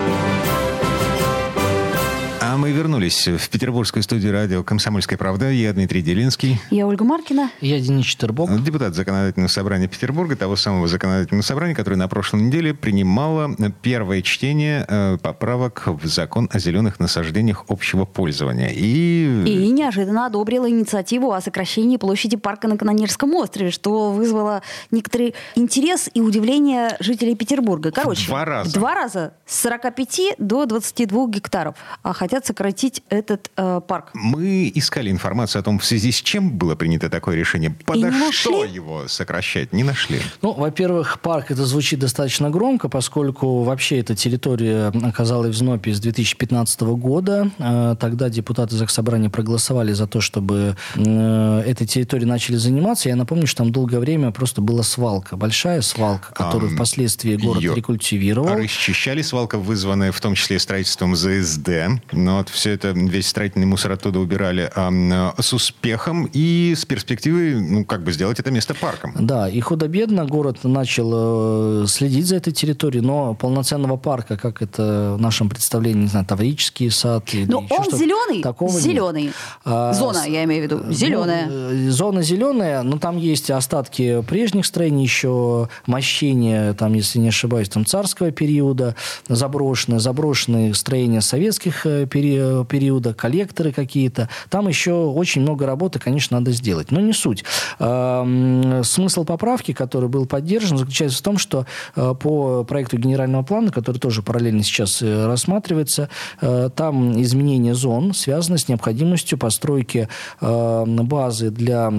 мы 2.59 2.73
вернулись 2.73 3.29
в 3.29 3.49
петербургскую 3.51 4.03
студию 4.03 4.33
радио 4.33 4.64
«Комсомольская 4.64 5.16
правда». 5.16 5.49
Я 5.49 5.73
Дмитрий 5.73 6.03
Делинский. 6.03 6.61
Я 6.71 6.88
Ольга 6.88 7.05
Маркина. 7.05 7.51
Я 7.61 7.79
Денис 7.79 8.05
Четербок. 8.05 8.51
Депутат 8.64 8.97
Законодательного 8.97 9.49
собрания 9.49 9.87
Петербурга, 9.87 10.35
того 10.35 10.57
самого 10.57 10.88
Законодательного 10.88 11.42
собрания, 11.42 11.77
которое 11.77 11.94
на 11.94 12.09
прошлой 12.09 12.42
неделе 12.42 12.75
принимало 12.75 13.55
первое 13.81 14.23
чтение 14.23 14.85
э, 14.88 15.18
поправок 15.23 15.85
в 15.87 16.05
закон 16.07 16.51
о 16.53 16.59
зеленых 16.59 16.99
насаждениях 16.99 17.64
общего 17.68 18.05
пользования. 18.05 18.71
И... 18.75 19.44
И 19.47 19.71
неожиданно 19.71 20.27
одобрила 20.27 20.68
инициативу 20.68 21.31
о 21.31 21.40
сокращении 21.40 21.97
площади 21.97 22.37
парка 22.37 22.66
на 22.66 22.77
Канонерском 22.77 23.33
острове, 23.37 23.71
что 23.71 24.11
вызвало 24.11 24.62
некоторый 24.90 25.37
интерес 25.55 26.11
и 26.12 26.21
удивление 26.21 26.97
жителей 26.99 27.37
Петербурга. 27.37 27.92
Короче, 27.92 28.25
в 28.25 28.29
два 28.29 28.44
раза. 28.44 28.75
два 28.75 28.94
раза 28.97 29.35
с 29.47 29.61
45 29.61 30.35
до 30.38 30.66
22 30.66 31.29
гектаров. 31.29 31.77
А 32.03 32.12
хотят 32.12 32.48
сократить 32.49 33.03
этот 33.11 33.51
э, 33.57 33.81
парк. 33.87 34.11
Мы 34.15 34.73
искали 34.75 35.11
информацию 35.11 35.61
о 35.61 35.63
том, 35.63 35.79
в 35.79 35.85
связи 35.85 36.11
с 36.11 36.23
чем 36.23 36.51
было 36.51 36.75
принято 36.77 37.11
такое 37.11 37.37
решение. 37.37 37.71
Подо 37.85 38.11
что 38.33 38.51
нашли? 38.51 38.75
его 38.75 39.07
сокращать? 39.07 39.73
Не 39.75 39.85
нашли. 39.85 40.21
Ну, 40.41 40.53
во-первых, 40.55 41.21
парк 41.21 41.51
это 41.51 41.67
звучит 41.67 41.99
достаточно 42.01 42.49
громко, 42.51 42.89
поскольку 42.89 43.65
вообще 43.65 43.99
эта 43.99 44.15
территория 44.15 44.93
оказалась 45.03 45.55
в 45.55 45.59
ЗНОПе 45.59 45.93
с 45.93 46.01
2015 46.01 46.81
года. 46.81 47.51
Э, 47.59 47.97
Тогда 48.01 48.31
депутаты 48.31 48.77
Заксобрания 48.77 49.29
проголосовали 49.29 49.93
за 49.93 50.07
то, 50.07 50.21
чтобы 50.23 50.77
э, 50.95 51.63
этой 51.67 51.87
территорией 51.87 52.29
начали 52.29 52.57
заниматься. 52.57 53.11
Я 53.11 53.17
напомню, 53.17 53.47
что 53.47 53.59
там 53.59 53.73
долгое 53.73 53.99
время 53.99 54.31
просто 54.31 54.63
была 54.63 54.83
свалка, 54.83 55.37
большая 55.37 55.83
свалка, 55.83 56.33
которую 56.33 56.71
Ам, 56.71 56.77
впоследствии 56.77 57.37
город 57.37 57.61
её 57.61 57.75
рекультивировал. 57.75 58.55
Расчищали 58.55 59.21
свалка, 59.21 59.59
вызванная 59.59 60.13
в 60.13 60.21
том 60.21 60.35
числе 60.35 60.59
строительством 60.59 61.15
ЗСД. 61.15 61.69
Но 62.13 62.38
вот 62.38 62.48
все 62.48 62.70
это, 62.72 62.88
весь 62.88 63.29
строительный 63.29 63.66
мусор 63.66 63.92
оттуда 63.92 64.18
убирали 64.20 64.70
ам, 64.74 65.33
с 65.38 65.53
успехом 65.53 66.29
и 66.33 66.74
с 66.77 66.85
перспективой, 66.85 67.55
ну, 67.55 67.85
как 67.85 68.03
бы 68.03 68.12
сделать 68.12 68.40
это 68.40 68.51
место 68.51 68.74
парком. 68.74 69.12
Да, 69.18 69.48
и 69.48 69.61
худо-бедно 69.61 70.24
город 70.24 70.59
начал 70.64 71.83
э, 71.85 71.87
следить 71.87 72.27
за 72.27 72.37
этой 72.37 72.53
территорией, 72.53 73.05
но 73.05 73.35
полноценного 73.35 73.96
парка, 73.96 74.37
как 74.37 74.62
это 74.62 75.14
в 75.18 75.20
нашем 75.20 75.48
представлении, 75.48 76.03
не 76.03 76.09
знаю, 76.09 76.27
Таврический 76.27 76.90
сад 76.90 77.24
или 77.35 77.44
Но 77.51 77.62
еще 77.62 77.74
он 77.74 77.98
зеленый, 77.98 78.42
такого 78.42 78.72
нет. 78.72 78.81
зеленый. 78.83 79.33
А, 79.64 79.92
Зона, 79.92 80.24
я 80.27 80.44
имею 80.44 80.62
в 80.62 80.64
виду, 80.64 80.81
Ну, 80.85 80.92
зеленая. 80.92 81.48
э, 81.51 81.90
зона 81.90 82.22
зеленая, 82.22 82.83
но 82.83 82.98
там 82.98 83.16
есть 83.18 83.51
остатки 83.51 84.22
прежних 84.22 84.66
строений, 84.66 85.03
еще 85.05 85.68
мощения, 85.87 86.72
там, 86.74 86.94
если 86.94 87.18
не 87.18 87.29
ошибаюсь, 87.29 87.68
там 87.68 87.85
царского 87.87 88.31
периода, 88.31 88.94
заброшенные, 89.29 90.01
заброшенные 90.01 90.74
строения 90.74 91.20
советских 91.20 91.87
э, 91.87 92.07
пери- 92.37 92.79
периода, 92.79 93.12
коллекторы 93.12 93.73
какие-то. 93.73 94.29
Там 94.49 94.69
еще 94.69 94.93
очень 94.93 95.43
много 95.43 95.67
работы, 95.67 95.99
конечно, 95.99 96.38
надо 96.38 96.53
сделать. 96.53 96.91
Но 96.91 97.01
не 97.01 97.12
суть. 97.12 97.45
Смысл 97.79 99.25
поправки, 99.25 99.73
который 99.73 100.09
был 100.09 100.27
поддержан, 100.27 100.79
заключается 100.79 101.19
в 101.19 101.23
том, 101.23 101.38
что 101.38 101.67
э, 101.97 102.14
по 102.19 102.64
проекту 102.64 102.99
генерального 102.99 103.43
плана, 103.43 103.71
который 103.71 103.99
тоже 103.99 104.23
параллельно 104.23 104.62
сейчас 104.62 105.03
э, 105.03 105.27
рассматривается, 105.27 106.09
э, 106.41 106.71
там 106.75 107.21
изменение 107.21 107.75
зон 107.75 108.14
связано 108.14 108.59
с 108.59 108.69
необходимостью 108.69 109.38
постройки 109.38 110.09
базы 110.41 111.51
для 111.51 111.91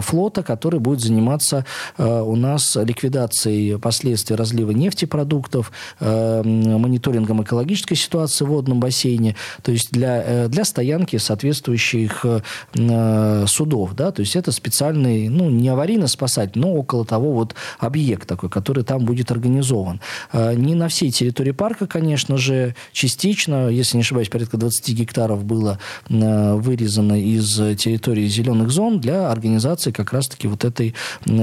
флота, 0.00 0.42
который 0.42 0.80
будет 0.80 1.00
заниматься 1.00 1.64
у 1.98 2.36
нас 2.36 2.76
ликвидацией 2.76 3.78
последствий 3.78 4.36
разлива 4.36 4.72
нефтепродуктов, 4.72 5.72
мониторингом 6.00 7.42
экологической 7.42 7.94
ситуации 7.94 8.44
в 8.44 8.48
водном 8.48 8.80
бассейне, 8.80 9.36
то 9.66 9.72
есть 9.72 9.90
для, 9.90 10.22
э, 10.24 10.48
для 10.48 10.64
стоянки 10.64 11.16
соответствующих 11.16 12.24
э, 12.24 12.40
э, 12.74 13.44
судов. 13.48 13.96
Да? 13.96 14.12
То 14.12 14.20
есть 14.20 14.36
это 14.36 14.52
специальный, 14.52 15.28
ну, 15.28 15.50
не 15.50 15.68
аварийно-спасательный, 15.68 16.62
но 16.62 16.72
около 16.74 17.04
того 17.04 17.32
вот 17.32 17.56
объект 17.80 18.28
такой, 18.28 18.48
который 18.48 18.84
там 18.84 19.04
будет 19.04 19.32
организован. 19.32 20.00
Не 20.32 20.76
на 20.76 20.86
всей 20.86 21.10
территории 21.10 21.50
парка, 21.50 21.88
конечно 21.88 22.36
же, 22.36 22.76
частично, 22.92 23.68
если 23.68 23.96
не 23.96 24.02
ошибаюсь, 24.02 24.28
порядка 24.28 24.56
20 24.56 24.88
гектаров 24.94 25.44
было 25.44 25.80
вырезано 26.08 27.20
из 27.20 27.56
территории 27.76 28.28
зеленых 28.28 28.70
зон 28.70 29.00
для 29.00 29.32
организации 29.32 29.90
как 29.90 30.12
раз-таки 30.12 30.46
вот 30.46 30.64
этой 30.64 30.94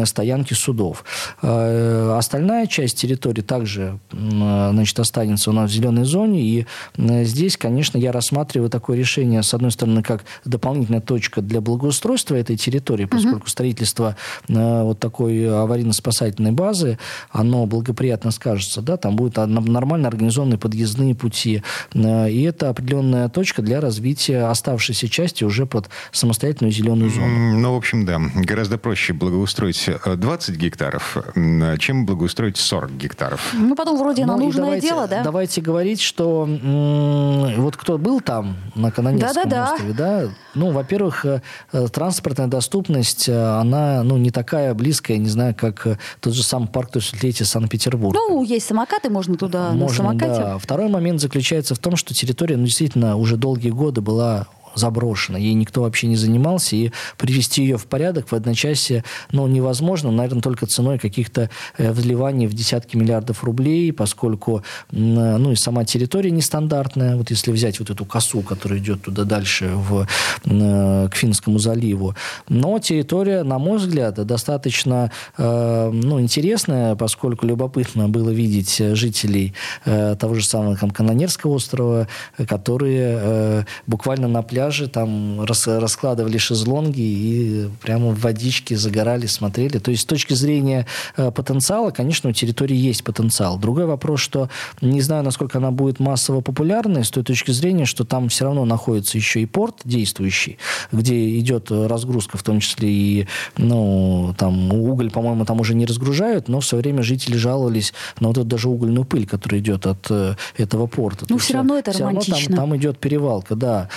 стоянки 0.05 0.53
судов. 0.53 1.03
Остальная 1.41 2.67
часть 2.67 2.97
территории 2.97 3.41
также 3.41 3.99
значит, 4.12 4.97
останется 4.99 5.49
у 5.49 5.53
нас 5.53 5.69
в 5.69 5.73
зеленой 5.73 6.05
зоне, 6.05 6.41
и 6.41 6.65
здесь, 6.97 7.57
конечно, 7.57 7.97
я 7.97 8.12
рассматриваю 8.13 8.69
такое 8.69 8.97
решение, 8.97 9.43
с 9.43 9.54
одной 9.54 9.71
стороны, 9.71 10.02
как 10.04 10.23
дополнительная 10.45 11.02
точка 11.02 11.41
для 11.41 11.60
благоустройства 11.62 12.36
этой 12.36 12.56
территории, 12.56 13.06
поскольку 13.06 13.49
строительство 13.49 14.15
э, 14.47 14.84
вот 14.84 14.99
такой 14.99 15.45
аварийно-спасательной 15.45 16.52
базы, 16.52 16.97
оно 17.32 17.65
благоприятно 17.65 18.32
скажется, 18.32 18.82
да, 18.82 18.97
там 18.97 19.15
будут 19.15 19.36
нормально 19.38 20.08
организованы 20.08 20.58
подъездные 20.58 21.15
пути, 21.15 21.63
э, 21.93 22.30
и 22.30 22.43
это 22.43 22.69
определенная 22.69 23.30
точка 23.30 23.62
для 23.62 23.82
развития 23.82 24.43
оставшейся 24.49 25.10
части 25.10 25.43
уже 25.43 25.65
под 25.65 25.89
самостоятельную 26.12 26.71
зеленую 26.71 27.10
зону. 27.10 27.60
Ну, 27.60 27.73
в 27.73 27.78
общем, 27.78 28.06
да, 28.06 28.19
гораздо 28.36 28.78
проще 28.78 29.13
благоустроить 29.13 29.88
э, 29.88 30.15
20 30.15 30.56
гектаров, 30.56 31.17
м, 31.36 31.78
чем 31.78 32.06
благоустроить 32.06 32.58
40 32.58 32.91
гектаров. 32.91 33.54
Ну, 33.54 33.76
потом 33.76 33.97
вроде 33.97 34.26
на 34.26 34.38
Ну, 34.38 34.43
и 34.43 34.45
нужное 34.45 34.65
давайте, 34.65 34.88
дело, 34.88 35.08
да? 35.08 35.23
Давайте 35.23 35.62
говорить, 35.62 36.02
что 36.02 36.47
м, 36.47 37.62
вот 37.62 37.78
кто 37.78 37.97
был 38.03 38.21
там, 38.21 38.57
на 38.75 38.91
Канонецком 38.91 39.33
Да-да-да. 39.33 39.73
острове, 39.73 39.93
да, 39.93 40.23
ну, 40.53 40.71
во-первых, 40.71 41.25
э, 41.25 41.41
э, 41.71 41.87
транспортная 41.91 42.47
доступность, 42.47 43.27
э, 43.27 43.33
она, 43.59 44.03
ну, 44.03 44.17
не 44.17 44.29
такая 44.29 44.73
близкая, 44.73 45.17
не 45.17 45.29
знаю, 45.29 45.55
как 45.55 45.87
тот 46.19 46.33
же 46.33 46.43
самый 46.43 46.67
парк 46.67 46.91
тысячелетия 46.91 47.45
Санкт-Петербург. 47.45 48.13
Ну, 48.15 48.43
есть 48.43 48.67
самокаты, 48.67 49.09
можно 49.09 49.35
туда 49.35 49.69
на 49.69 49.75
Можно, 49.75 49.97
самокате. 49.97 50.41
да. 50.41 50.57
Второй 50.59 50.89
момент 50.89 51.21
заключается 51.21 51.73
в 51.73 51.79
том, 51.79 51.95
что 51.95 52.13
территория, 52.13 52.57
ну, 52.57 52.65
действительно, 52.65 53.15
уже 53.15 53.37
долгие 53.37 53.69
годы 53.71 54.01
была 54.01 54.47
заброшена, 54.75 55.38
ей 55.38 55.53
никто 55.53 55.81
вообще 55.81 56.07
не 56.07 56.15
занимался, 56.15 56.75
и 56.75 56.91
привести 57.17 57.62
ее 57.63 57.77
в 57.77 57.86
порядок 57.86 58.31
в 58.31 58.33
одночасье, 58.33 59.03
ну, 59.31 59.47
невозможно, 59.47 60.12
наверное, 60.12 60.41
только 60.41 60.65
ценой 60.65 60.99
каких-то 60.99 61.49
э, 61.77 61.91
вливаний 61.91 62.47
в 62.47 62.53
десятки 62.53 62.97
миллиардов 62.97 63.43
рублей, 63.43 63.93
поскольку, 63.93 64.63
э, 64.91 64.95
ну, 64.95 65.51
и 65.51 65.55
сама 65.55 65.86
территория 65.86 66.31
нестандартная, 66.31 67.15
вот 67.15 67.29
если 67.29 67.51
взять 67.51 67.79
вот 67.79 67.89
эту 67.89 68.05
косу, 68.05 68.41
которая 68.41 68.79
идет 68.79 69.03
туда 69.03 69.23
дальше, 69.23 69.71
в, 69.73 70.07
э, 70.45 71.07
к 71.09 71.15
Финскому 71.15 71.59
заливу, 71.59 72.15
но 72.49 72.79
территория, 72.79 73.43
на 73.43 73.59
мой 73.59 73.77
взгляд, 73.77 74.15
достаточно, 74.25 75.12
ну, 75.38 76.19
интересная, 76.19 76.95
поскольку 76.95 77.45
любопытно 77.45 78.09
было 78.09 78.29
видеть 78.29 78.77
жителей 78.77 79.53
того 79.86 80.36
же 80.36 80.45
самого 80.45 80.75
там, 80.77 80.91
Канонерского 80.91 81.51
острова, 81.51 82.07
которые 82.47 83.65
буквально 83.88 84.27
на 84.27 84.41
пляже 84.41 84.62
там 84.71 85.43
рас- 85.43 85.67
раскладывали 85.67 86.38
шезлонги 86.38 87.02
и 87.02 87.69
прямо 87.82 88.10
в 88.10 88.19
водичке 88.19 88.76
загорали, 88.78 89.26
смотрели. 89.26 89.80
То 89.80 89.91
есть 89.91 90.04
с 90.04 90.06
точки 90.06 90.34
зрения 90.34 90.86
э, 91.17 91.32
потенциала, 91.32 91.91
конечно, 91.91 92.30
у 92.30 92.34
территории 92.34 92.76
есть 92.76 93.04
потенциал. 93.04 93.58
Другой 93.58 93.86
вопрос, 93.86 94.19
что 94.19 94.49
не 94.82 95.02
знаю, 95.02 95.23
насколько 95.23 95.58
она 95.58 95.71
будет 95.71 95.99
массово 95.99 96.41
популярной, 96.41 97.04
с 97.04 97.10
той 97.10 97.23
точки 97.23 97.52
зрения, 97.52 97.86
что 97.86 98.06
там 98.06 98.30
все 98.30 98.45
равно 98.45 98.65
находится 98.65 99.17
еще 99.17 99.41
и 99.41 99.45
порт 99.45 99.82
действующий, 99.84 100.58
где 100.91 101.39
идет 101.39 101.71
разгрузка, 101.71 102.38
в 102.38 102.43
том 102.43 102.60
числе 102.60 102.89
и 102.89 103.28
ну, 103.58 104.34
там, 104.38 104.73
уголь, 104.73 105.12
по-моему, 105.12 105.45
там 105.45 105.60
уже 105.60 105.76
не 105.76 105.86
разгружают, 105.86 106.47
но 106.47 106.60
в 106.60 106.65
свое 106.65 106.82
время 106.82 107.04
жители 107.04 107.38
жаловались 107.38 107.93
на 108.19 108.28
вот 108.28 108.38
эту 108.38 108.45
даже 108.45 108.69
угольную 108.69 109.06
пыль, 109.06 109.26
которая 109.26 109.62
идет 109.62 109.86
от 109.86 110.08
э, 110.10 110.36
этого 110.58 110.88
порта. 110.88 111.26
Ну, 111.30 111.38
всё 111.38 111.45
есть, 111.45 111.56
равно 111.56 111.78
это 111.78 111.91
равно 111.91 112.08
романтично. 112.08 112.56
там, 112.56 112.69
там 112.69 112.78
идет 112.78 112.97
перевалка, 112.99 113.56
да. 113.56 113.89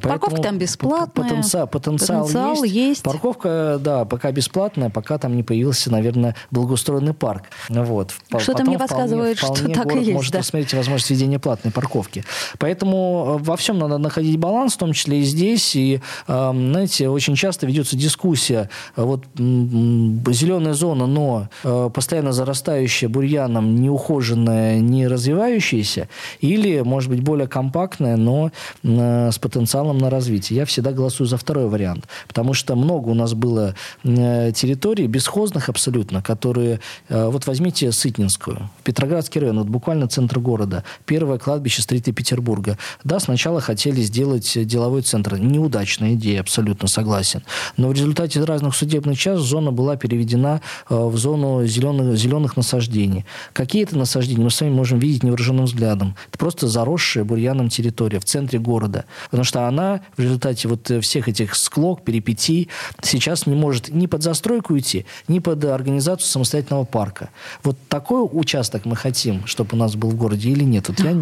Парковка 0.00 0.42
там 0.42 0.58
бесплатная. 0.58 1.24
Потенциал, 1.24 1.66
потенциал, 1.66 2.22
Потенциал 2.22 2.64
есть. 2.64 2.74
есть. 2.74 3.02
Парковка, 3.02 3.78
да, 3.80 4.04
пока 4.04 4.32
бесплатная, 4.32 4.90
пока 4.90 5.18
там 5.18 5.36
не 5.36 5.42
появился, 5.42 5.90
наверное, 5.90 6.36
благоустроенный 6.50 7.14
парк. 7.14 7.44
Вот. 7.68 8.14
Что-то 8.38 8.64
мне 8.64 8.78
подсказывает, 8.78 9.38
что 9.38 9.54
вполне 9.54 9.74
так 9.74 9.86
и 9.86 9.88
город 9.88 10.02
есть, 10.02 10.14
может 10.14 10.32
да. 10.32 10.38
рассмотреть 10.40 10.74
возможность 10.74 11.10
введения 11.10 11.38
платной 11.38 11.72
парковки. 11.72 12.24
Поэтому 12.58 13.38
э, 13.38 13.42
во 13.42 13.56
всем 13.56 13.78
надо 13.78 13.98
находить 13.98 14.38
баланс, 14.38 14.74
в 14.74 14.78
том 14.78 14.92
числе 14.92 15.20
и 15.20 15.22
здесь. 15.22 15.74
И, 15.76 16.00
э, 16.26 16.50
знаете, 16.52 17.08
очень 17.08 17.34
часто 17.34 17.66
ведется 17.66 17.96
дискуссия. 17.96 18.70
Вот 18.96 19.24
зеленая 19.36 20.74
зона, 20.74 21.06
но 21.06 21.48
э, 21.64 21.90
постоянно 21.92 22.32
зарастающая 22.32 23.08
бурьяном, 23.08 23.76
неухоженная, 23.76 24.80
не 24.80 25.06
развивающаяся, 25.06 26.08
или, 26.40 26.80
может 26.80 27.10
быть, 27.10 27.22
более 27.22 27.48
компактная, 27.48 28.16
но 28.16 28.50
с 28.82 29.38
потенциалом 29.38 29.89
на 29.98 30.10
развитие. 30.10 30.58
Я 30.58 30.64
всегда 30.64 30.92
голосую 30.92 31.26
за 31.26 31.36
второй 31.36 31.68
вариант, 31.68 32.06
потому 32.28 32.54
что 32.54 32.76
много 32.76 33.08
у 33.08 33.14
нас 33.14 33.34
было 33.34 33.74
э, 34.04 34.52
территорий 34.54 35.06
бесхозных 35.06 35.68
абсолютно, 35.68 36.22
которые... 36.22 36.80
э, 37.08 37.26
Вот 37.28 37.46
возьмите 37.46 37.92
Сытнинскую, 37.92 38.70
Петроградский 38.84 39.40
район, 39.40 39.58
вот 39.58 39.68
буквально 39.68 40.08
центр 40.08 40.38
города, 40.38 40.84
первое 41.06 41.38
кладбище 41.38 41.82
строителей 41.82 42.14
Петербурга. 42.14 42.78
Да, 43.04 43.20
сначала 43.20 43.60
хотели 43.60 44.00
сделать 44.02 44.58
деловой 44.66 45.02
центр. 45.02 45.38
Неудачная 45.38 46.14
идея, 46.14 46.40
абсолютно 46.40 46.88
согласен. 46.88 47.42
Но 47.76 47.88
в 47.88 47.92
результате 47.92 48.42
разных 48.44 48.74
судебных 48.74 49.18
час 49.18 49.40
зона 49.40 49.72
была 49.72 49.96
переведена 49.96 50.60
э, 50.88 50.94
в 50.94 51.16
зону 51.16 51.66
зеленых, 51.66 52.16
зеленых 52.16 52.56
насаждений. 52.56 53.24
Какие 53.52 53.82
это 53.82 53.96
насаждения, 53.98 54.44
мы 54.44 54.50
с 54.50 54.60
вами 54.60 54.72
можем 54.72 54.98
видеть 54.98 55.22
невооруженным 55.22 55.64
взглядом. 55.66 56.16
Это 56.28 56.38
просто 56.38 56.68
заросшая 56.68 57.24
бурьяном 57.24 57.68
территория 57.68 58.18
в 58.18 58.24
центре 58.24 58.58
города. 58.58 59.04
Потому 59.26 59.44
что 59.44 59.66
она 59.66 59.79
она 59.80 60.00
в 60.16 60.20
результате 60.20 60.68
вот 60.68 60.90
всех 61.02 61.28
этих 61.28 61.54
склок, 61.54 62.04
перипетий 62.04 62.68
сейчас 63.02 63.46
не 63.46 63.54
может 63.54 63.88
ни 63.88 64.06
под 64.06 64.22
застройку 64.22 64.74
уйти, 64.74 65.06
ни 65.28 65.38
под 65.38 65.64
организацию 65.64 66.28
самостоятельного 66.28 66.84
парка. 66.84 67.30
Вот 67.62 67.76
такой 67.88 68.28
участок 68.30 68.84
мы 68.84 68.96
хотим, 68.96 69.46
чтобы 69.46 69.70
у 69.72 69.76
нас 69.76 69.96
был 69.96 70.10
в 70.10 70.16
городе 70.16 70.50
или 70.50 70.64
нет? 70.64 70.88
Вот 70.88 71.00
я, 71.00 71.12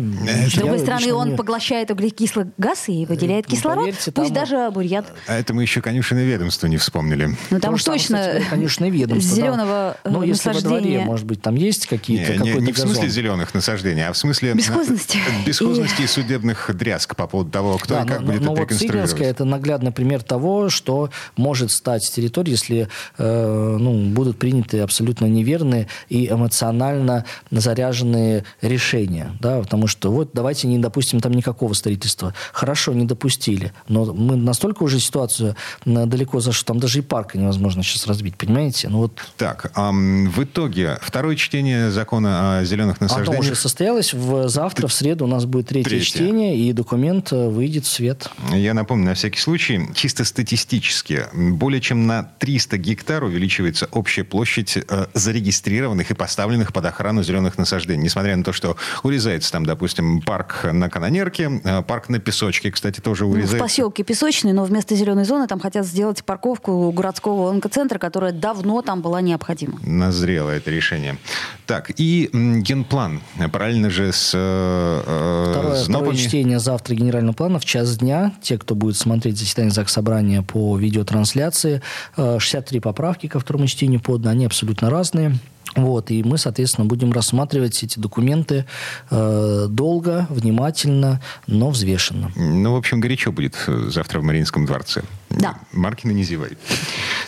С 0.48 0.54
другой 0.54 0.78
стороны, 0.80 1.12
он 1.12 1.30
не... 1.30 1.36
поглощает 1.36 1.90
углекислый 1.90 2.46
газ 2.58 2.88
и 2.88 3.06
выделяет 3.06 3.48
ну, 3.48 3.56
кислород, 3.56 3.84
поверьте, 3.84 4.12
пусть 4.12 4.34
там... 4.34 4.34
даже 4.34 4.70
бурьян. 4.70 5.04
А 5.26 5.38
это 5.38 5.54
мы 5.54 5.62
еще 5.62 5.80
конюшенное 5.80 6.24
ведомство 6.24 6.66
не 6.66 6.76
вспомнили. 6.76 7.36
Ну 7.50 7.60
там 7.60 7.74
уж 7.74 7.84
точно 7.84 8.40
конюшенное 8.50 8.90
ведомство. 8.90 9.36
Зеленого 9.36 9.96
да. 10.04 10.10
Ну, 10.10 10.22
если 10.22 10.52
во 10.52 10.60
дворе, 10.60 11.00
может 11.00 11.26
быть, 11.26 11.42
там 11.42 11.54
есть 11.54 11.86
какие-то... 11.86 12.36
Не, 12.36 12.52
не, 12.52 12.60
не 12.60 12.72
в 12.72 12.78
смысле 12.78 13.08
зеленых 13.08 13.54
насаждений, 13.54 14.06
а 14.06 14.12
в 14.12 14.16
смысле... 14.16 14.54
Бесхозности. 14.54 15.18
Бесхозности 15.46 16.02
и, 16.02 16.04
и 16.04 16.06
судебных 16.06 16.70
дрязг 16.74 17.14
по 17.16 17.26
поводу 17.26 17.50
того, 17.50 17.78
кто 17.78 17.94
да, 17.94 18.02
и 18.02 18.06
как 18.06 18.20
но, 18.20 18.26
будет 18.26 18.42
но 18.48 18.54
вот 18.54 18.70
реконструировать. 18.70 19.20
это 19.20 19.44
наглядный 19.44 19.92
пример 19.92 20.22
того, 20.22 20.68
что 20.68 21.10
может 21.36 21.70
стать 21.70 22.10
территорией, 22.10 22.52
если 22.52 22.88
э, 23.18 23.76
ну, 23.78 24.10
будут 24.10 24.38
приняты 24.38 24.80
абсолютно 24.80 25.26
неверные 25.26 25.88
и 26.08 26.28
эмоционально 26.28 27.24
заряженные 27.50 28.44
решения. 28.60 29.36
Да, 29.40 29.60
потому 29.60 29.86
что 29.86 30.10
вот 30.10 30.30
давайте 30.32 30.68
не 30.68 30.78
допустим 30.78 31.20
там 31.20 31.32
никакого 31.32 31.72
строительства. 31.72 32.34
Хорошо, 32.52 32.92
не 32.92 33.04
допустили. 33.04 33.72
Но 33.88 34.06
мы 34.06 34.36
настолько 34.36 34.82
уже 34.82 35.00
ситуацию 35.00 35.56
далеко 35.84 36.40
зашли, 36.40 36.64
там 36.66 36.78
даже 36.78 36.98
и 36.98 37.02
парка 37.02 37.38
невозможно 37.38 37.82
сейчас 37.82 38.06
разбить, 38.06 38.36
понимаете? 38.36 38.88
Ну, 38.88 38.98
вот... 38.98 39.12
Так, 39.36 39.70
а 39.74 39.90
в 39.92 40.42
итоге 40.42 40.98
второе 41.00 41.36
чтение 41.36 41.90
закона 41.90 42.58
о 42.58 42.64
зеленых 42.64 43.00
насаждениях... 43.00 43.34
Оно 43.34 43.40
уже 43.40 43.54
состоялось. 43.54 44.12
В, 44.12 44.48
завтра, 44.48 44.86
в 44.86 44.92
среду, 44.92 45.24
у 45.24 45.28
нас 45.28 45.44
будет 45.44 45.68
третье, 45.68 45.88
третье 45.88 46.04
чтение, 46.04 46.56
и 46.56 46.72
документ 46.72 47.32
э, 47.32 47.48
выйдет 47.48 47.84
в 47.84 47.88
свет. 47.88 48.27
Я 48.52 48.74
напомню, 48.74 49.06
на 49.06 49.14
всякий 49.14 49.40
случай, 49.40 49.88
чисто 49.94 50.24
статистически, 50.24 51.26
более 51.32 51.80
чем 51.80 52.06
на 52.06 52.24
300 52.38 52.76
гектар 52.78 53.24
увеличивается 53.24 53.88
общая 53.92 54.24
площадь 54.24 54.76
э, 54.76 55.06
зарегистрированных 55.14 56.10
и 56.10 56.14
поставленных 56.14 56.72
под 56.72 56.86
охрану 56.86 57.22
зеленых 57.22 57.58
насаждений. 57.58 58.02
Несмотря 58.04 58.36
на 58.36 58.44
то, 58.44 58.52
что 58.52 58.76
урезается 59.02 59.52
там, 59.52 59.66
допустим, 59.66 60.20
парк 60.22 60.66
на 60.72 60.88
Канонерке, 60.88 61.60
э, 61.64 61.82
парк 61.82 62.08
на 62.08 62.18
Песочке, 62.18 62.70
кстати, 62.70 63.00
тоже 63.00 63.24
урезается. 63.24 63.56
Ну, 63.56 63.64
в 63.64 63.66
поселке 63.66 64.04
Песочный, 64.04 64.52
но 64.52 64.64
вместо 64.64 64.94
зеленой 64.94 65.24
зоны 65.24 65.46
там 65.46 65.60
хотят 65.60 65.86
сделать 65.86 66.24
парковку 66.24 66.90
городского 66.92 67.50
онкоцентра, 67.50 67.98
которая 67.98 68.32
давно 68.32 68.82
там 68.82 69.02
была 69.02 69.20
необходима. 69.20 69.78
Назрело 69.82 70.50
это 70.50 70.70
решение. 70.70 71.18
Так, 71.66 71.90
и 71.96 72.30
генплан. 72.32 73.20
Параллельно 73.52 73.90
же 73.90 74.12
с 74.12 74.32
э, 74.34 75.48
Второе, 75.50 75.84
второе 75.84 76.16
чтение 76.16 76.58
завтра 76.58 76.94
генерального 76.94 77.34
плана 77.34 77.58
в 77.58 77.64
час 77.64 77.98
дня. 77.98 78.17
Те, 78.42 78.58
кто 78.58 78.74
будет 78.74 78.96
смотреть 78.96 79.38
заседание 79.38 79.72
ЗАГС 79.72 79.92
Собрания 79.92 80.42
по 80.42 80.76
видеотрансляции, 80.76 81.82
63 82.16 82.78
э, 82.78 82.82
поправки 82.82 83.26
ко 83.26 83.40
второму 83.40 83.66
чтению 83.66 84.00
поданы, 84.00 84.30
они 84.32 84.46
абсолютно 84.46 84.90
разные. 84.90 85.38
Вот, 85.76 86.10
и 86.10 86.22
мы, 86.22 86.38
соответственно, 86.38 86.86
будем 86.86 87.12
рассматривать 87.12 87.82
эти 87.82 87.98
документы 87.98 88.64
э, 89.10 89.66
долго, 89.68 90.26
внимательно, 90.30 91.20
но 91.46 91.70
взвешенно. 91.70 92.32
Ну, 92.36 92.72
в 92.72 92.76
общем, 92.76 93.00
горячо 93.00 93.32
будет 93.32 93.56
э, 93.66 93.88
завтра 93.90 94.20
в 94.20 94.24
Мариинском 94.24 94.66
дворце. 94.66 95.02
Да. 95.30 95.58
Маркина 95.72 96.12
не 96.12 96.24
зевай. 96.24 96.52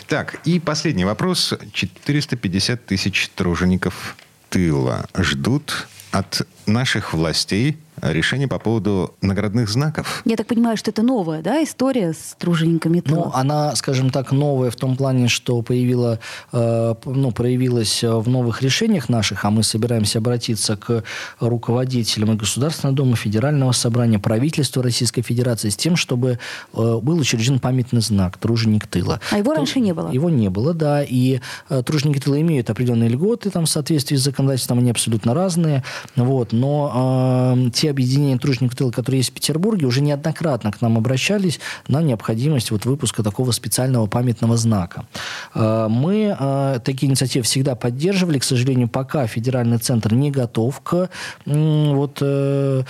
Так, 0.07 0.41
и 0.45 0.59
последний 0.59 1.05
вопрос. 1.05 1.53
450 1.71 2.85
тысяч 2.85 3.29
тружеников 3.35 4.17
тыла 4.49 5.05
ждут 5.17 5.87
от 6.11 6.45
наших 6.65 7.13
властей 7.13 7.77
решение 8.01 8.47
по 8.47 8.59
поводу 8.59 9.13
наградных 9.21 9.69
знаков. 9.69 10.21
Я 10.25 10.35
так 10.35 10.47
понимаю, 10.47 10.77
что 10.77 10.91
это 10.91 11.01
новая 11.01 11.41
да, 11.41 11.63
история 11.63 12.13
с 12.13 12.35
тружениками 12.37 12.99
тыла? 12.99 13.25
Ну, 13.25 13.31
она, 13.33 13.75
скажем 13.75 14.09
так, 14.09 14.31
новая 14.31 14.71
в 14.71 14.75
том 14.75 14.95
плане, 14.95 15.27
что 15.27 15.61
появила, 15.61 16.19
э, 16.51 16.95
ну, 17.05 17.31
проявилась 17.31 18.03
в 18.03 18.27
новых 18.27 18.61
решениях 18.61 19.09
наших, 19.09 19.45
а 19.45 19.51
мы 19.51 19.63
собираемся 19.63 20.19
обратиться 20.19 20.75
к 20.77 21.03
руководителям 21.39 22.33
и 22.33 22.35
Государственного 22.35 22.95
дома, 22.95 23.15
Федерального 23.15 23.71
собрания, 23.71 24.19
правительства 24.19 24.83
Российской 24.83 25.21
Федерации 25.21 25.69
с 25.69 25.77
тем, 25.77 25.95
чтобы 25.95 26.39
э, 26.73 26.99
был 27.01 27.17
учрежден 27.17 27.59
памятный 27.59 28.01
знак 28.01 28.37
«Труженик 28.37 28.87
тыла». 28.87 29.19
А 29.31 29.37
его 29.37 29.53
раньше 29.53 29.79
не 29.79 29.93
было? 29.93 30.11
Его 30.11 30.29
не 30.29 30.49
было, 30.49 30.73
да. 30.73 31.03
И 31.03 31.39
э, 31.69 31.83
труженики 31.83 32.19
тыла 32.19 32.39
имеют 32.41 32.69
определенные 32.69 33.09
льготы 33.09 33.49
там, 33.49 33.65
в 33.65 33.69
соответствии 33.69 34.15
с 34.15 34.21
законодательством, 34.21 34.79
они 34.79 34.91
абсолютно 34.91 35.33
разные. 35.33 35.83
Вот. 36.15 36.51
Но 36.51 37.55
э, 37.55 37.69
те 37.71 37.90
объединения 37.91 38.37
тружеников 38.37 38.77
тыла, 38.77 38.91
которые 38.91 39.19
есть 39.19 39.31
в 39.31 39.33
Петербурге, 39.33 39.85
уже 39.85 40.01
неоднократно 40.01 40.71
к 40.71 40.81
нам 40.81 40.97
обращались 40.97 41.59
на 41.87 42.01
необходимость 42.01 42.71
вот 42.71 42.85
выпуска 42.85 43.23
такого 43.23 43.51
специального 43.51 44.07
памятного 44.07 44.57
знака. 44.57 45.05
Э, 45.53 45.87
мы 45.89 46.35
э, 46.37 46.79
такие 46.83 47.09
инициативы 47.09 47.43
всегда 47.43 47.75
поддерживали. 47.75 48.39
К 48.39 48.43
сожалению, 48.43 48.87
пока 48.87 49.27
федеральный 49.27 49.77
центр 49.77 50.13
не 50.13 50.31
готов 50.31 50.81
к 50.81 51.09
вот 51.45 52.17
э, 52.21 52.83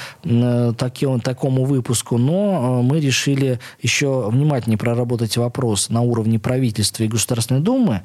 такому 1.23 1.65
выпуску, 1.65 2.17
но 2.17 2.81
мы 2.81 2.99
решили 2.99 3.59
еще 3.81 4.29
внимательнее 4.29 4.77
проработать 4.77 5.37
вопрос 5.37 5.89
на 5.89 6.01
уровне 6.01 6.39
правительства 6.39 7.03
и 7.03 7.07
Государственной 7.07 7.61
Думы 7.61 8.01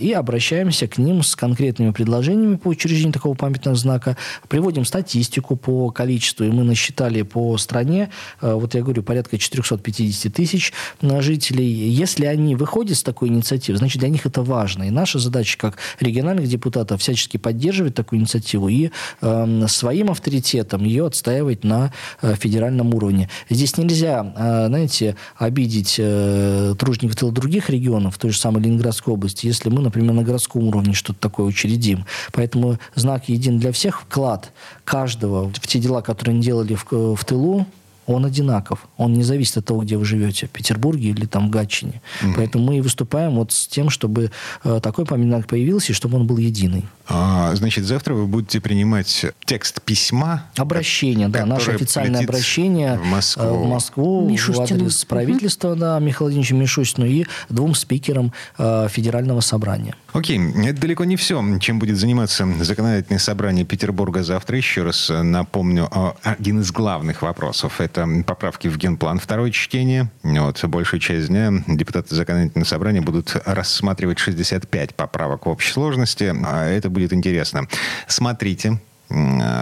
и 0.00 0.12
обращаемся 0.12 0.88
к 0.88 0.98
ним 0.98 1.22
с 1.22 1.36
конкретными 1.36 1.90
предложениями 1.90 2.56
по 2.56 2.68
учреждению 2.68 3.12
такого 3.12 3.34
памятного 3.34 3.76
знака, 3.76 4.16
приводим 4.48 4.84
статистику 4.84 5.56
по 5.56 5.90
количеству 5.90 6.25
количеству, 6.26 6.44
и 6.44 6.50
мы 6.50 6.64
насчитали 6.64 7.22
по 7.22 7.56
стране, 7.58 8.10
э, 8.40 8.52
вот 8.52 8.74
я 8.74 8.82
говорю, 8.82 9.02
порядка 9.02 9.38
450 9.38 10.32
тысяч 10.32 10.72
э, 11.00 11.20
жителей. 11.22 11.66
Если 11.66 12.26
они 12.26 12.56
выходят 12.56 12.96
с 12.96 13.02
такой 13.02 13.28
инициативы, 13.28 13.78
значит, 13.78 14.00
для 14.00 14.08
них 14.08 14.26
это 14.26 14.42
важно. 14.42 14.84
И 14.84 14.90
наша 14.90 15.18
задача, 15.18 15.58
как 15.58 15.78
региональных 16.00 16.48
депутатов, 16.48 17.00
всячески 17.00 17.36
поддерживать 17.36 17.94
такую 17.94 18.20
инициативу 18.20 18.68
и 18.68 18.90
э, 19.20 19.66
своим 19.68 20.10
авторитетом 20.10 20.84
ее 20.84 21.06
отстаивать 21.06 21.64
на 21.64 21.92
э, 22.22 22.34
федеральном 22.34 22.94
уровне. 22.94 23.28
Здесь 23.50 23.76
нельзя, 23.78 24.32
знаете, 24.68 25.16
обидеть 25.36 25.96
э, 25.98 26.74
других 26.76 27.70
регионов, 27.70 28.18
той 28.18 28.30
же 28.30 28.38
самой 28.38 28.62
Ленинградской 28.62 29.14
области, 29.14 29.46
если 29.46 29.70
мы, 29.70 29.82
например, 29.82 30.12
на 30.12 30.22
городском 30.22 30.68
уровне 30.68 30.94
что-то 30.94 31.20
такое 31.20 31.46
учредим. 31.46 32.04
Поэтому 32.32 32.78
знак 32.94 33.28
един 33.28 33.58
для 33.58 33.72
всех, 33.72 34.02
вклад 34.02 34.52
каждого 34.84 35.50
в 35.50 35.66
те 35.66 35.78
дела, 35.78 36.00
которые 36.00 36.15
они 36.24 36.40
делали 36.40 36.74
в, 36.74 37.14
в 37.14 37.24
тылу, 37.24 37.66
он 38.06 38.24
одинаков. 38.24 38.86
Он 38.96 39.12
не 39.12 39.22
зависит 39.22 39.58
от 39.58 39.64
того, 39.66 39.82
где 39.82 39.96
вы 39.96 40.04
живете, 40.04 40.46
в 40.46 40.50
Петербурге 40.50 41.10
или 41.10 41.26
там 41.26 41.48
в 41.48 41.50
Гатчине. 41.50 42.00
Mm-hmm. 42.22 42.32
Поэтому 42.36 42.64
мы 42.64 42.78
и 42.78 42.80
выступаем 42.80 43.34
вот 43.34 43.52
с 43.52 43.66
тем, 43.66 43.90
чтобы 43.90 44.30
э, 44.64 44.80
такой 44.82 45.04
памятник 45.06 45.46
появился, 45.46 45.92
и 45.92 45.94
чтобы 45.94 46.16
он 46.16 46.26
был 46.26 46.38
единый. 46.38 46.84
А, 47.08 47.54
значит, 47.54 47.84
завтра 47.84 48.14
вы 48.14 48.26
будете 48.26 48.60
принимать 48.60 49.26
текст 49.44 49.82
письма? 49.82 50.44
Обращение, 50.56 51.28
да, 51.28 51.46
наше 51.46 51.72
официальное 51.72 52.22
обращение 52.22 52.98
в 52.98 53.04
Москву, 53.04 53.44
э, 53.44 53.50
в, 53.50 53.68
Москву, 53.68 54.36
в 54.36 54.60
адрес 54.60 55.04
правительства, 55.04 55.74
mm-hmm. 55.74 55.78
да, 55.78 55.98
Михаила 55.98 56.26
Владимировича 56.26 56.54
Мишустину 56.56 57.06
и 57.06 57.26
двум 57.48 57.74
спикерам 57.74 58.32
э, 58.58 58.88
Федерального 58.90 59.40
собрания. 59.40 59.94
Окей, 60.12 60.40
это 60.64 60.80
далеко 60.80 61.04
не 61.04 61.16
все, 61.16 61.44
чем 61.60 61.78
будет 61.78 61.98
заниматься 61.98 62.48
законодательное 62.60 63.18
собрание 63.18 63.64
Петербурга 63.64 64.22
завтра. 64.22 64.56
Еще 64.56 64.82
раз 64.82 65.10
напомню, 65.10 65.90
один 66.22 66.60
из 66.60 66.72
главных 66.72 67.22
вопросов– 67.22 67.74
это 67.80 67.95
это 67.96 68.24
поправки 68.24 68.68
в 68.68 68.76
генплан, 68.76 69.18
второе 69.18 69.50
чтение. 69.50 70.10
Вот, 70.22 70.62
большую 70.64 71.00
часть 71.00 71.28
дня 71.28 71.52
депутаты 71.66 72.14
законодательного 72.14 72.66
собрания 72.66 73.00
будут 73.00 73.36
рассматривать 73.44 74.18
65 74.18 74.94
поправок 74.94 75.46
в 75.46 75.48
общей 75.48 75.72
сложности. 75.72 76.34
А 76.44 76.64
это 76.64 76.90
будет 76.90 77.12
интересно. 77.12 77.68
Смотрите, 78.06 78.78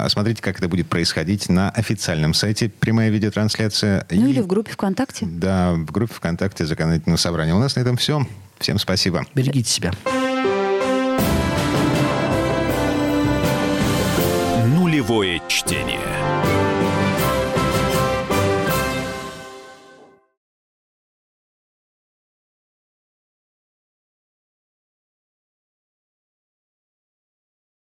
Смотрите, 0.09 0.41
как 0.41 0.57
это 0.57 0.71
будет 0.71 0.89
происходить 0.89 1.51
на 1.51 1.69
официальном 1.69 2.33
сайте 2.33 2.71
«Прямая 2.71 3.11
видеотрансляция». 3.11 4.07
Ну 4.11 4.27
и, 4.27 4.31
или 4.31 4.41
в 4.41 4.47
группе 4.47 4.73
ВКонтакте. 4.73 5.27
Да, 5.27 5.75
в 5.75 5.93
группе 5.93 6.15
ВКонтакте 6.15 6.65
Законодательного 6.65 7.19
собрания. 7.19 7.55
У 7.55 7.59
нас 7.59 7.77
на 7.77 7.81
этом 7.81 7.99
все. 7.99 8.27
Всем 8.59 8.79
спасибо. 8.79 9.27
Берегите 9.35 9.69
себя. 9.69 9.93
Нулевое 14.67 15.43
чтение. 15.47 16.74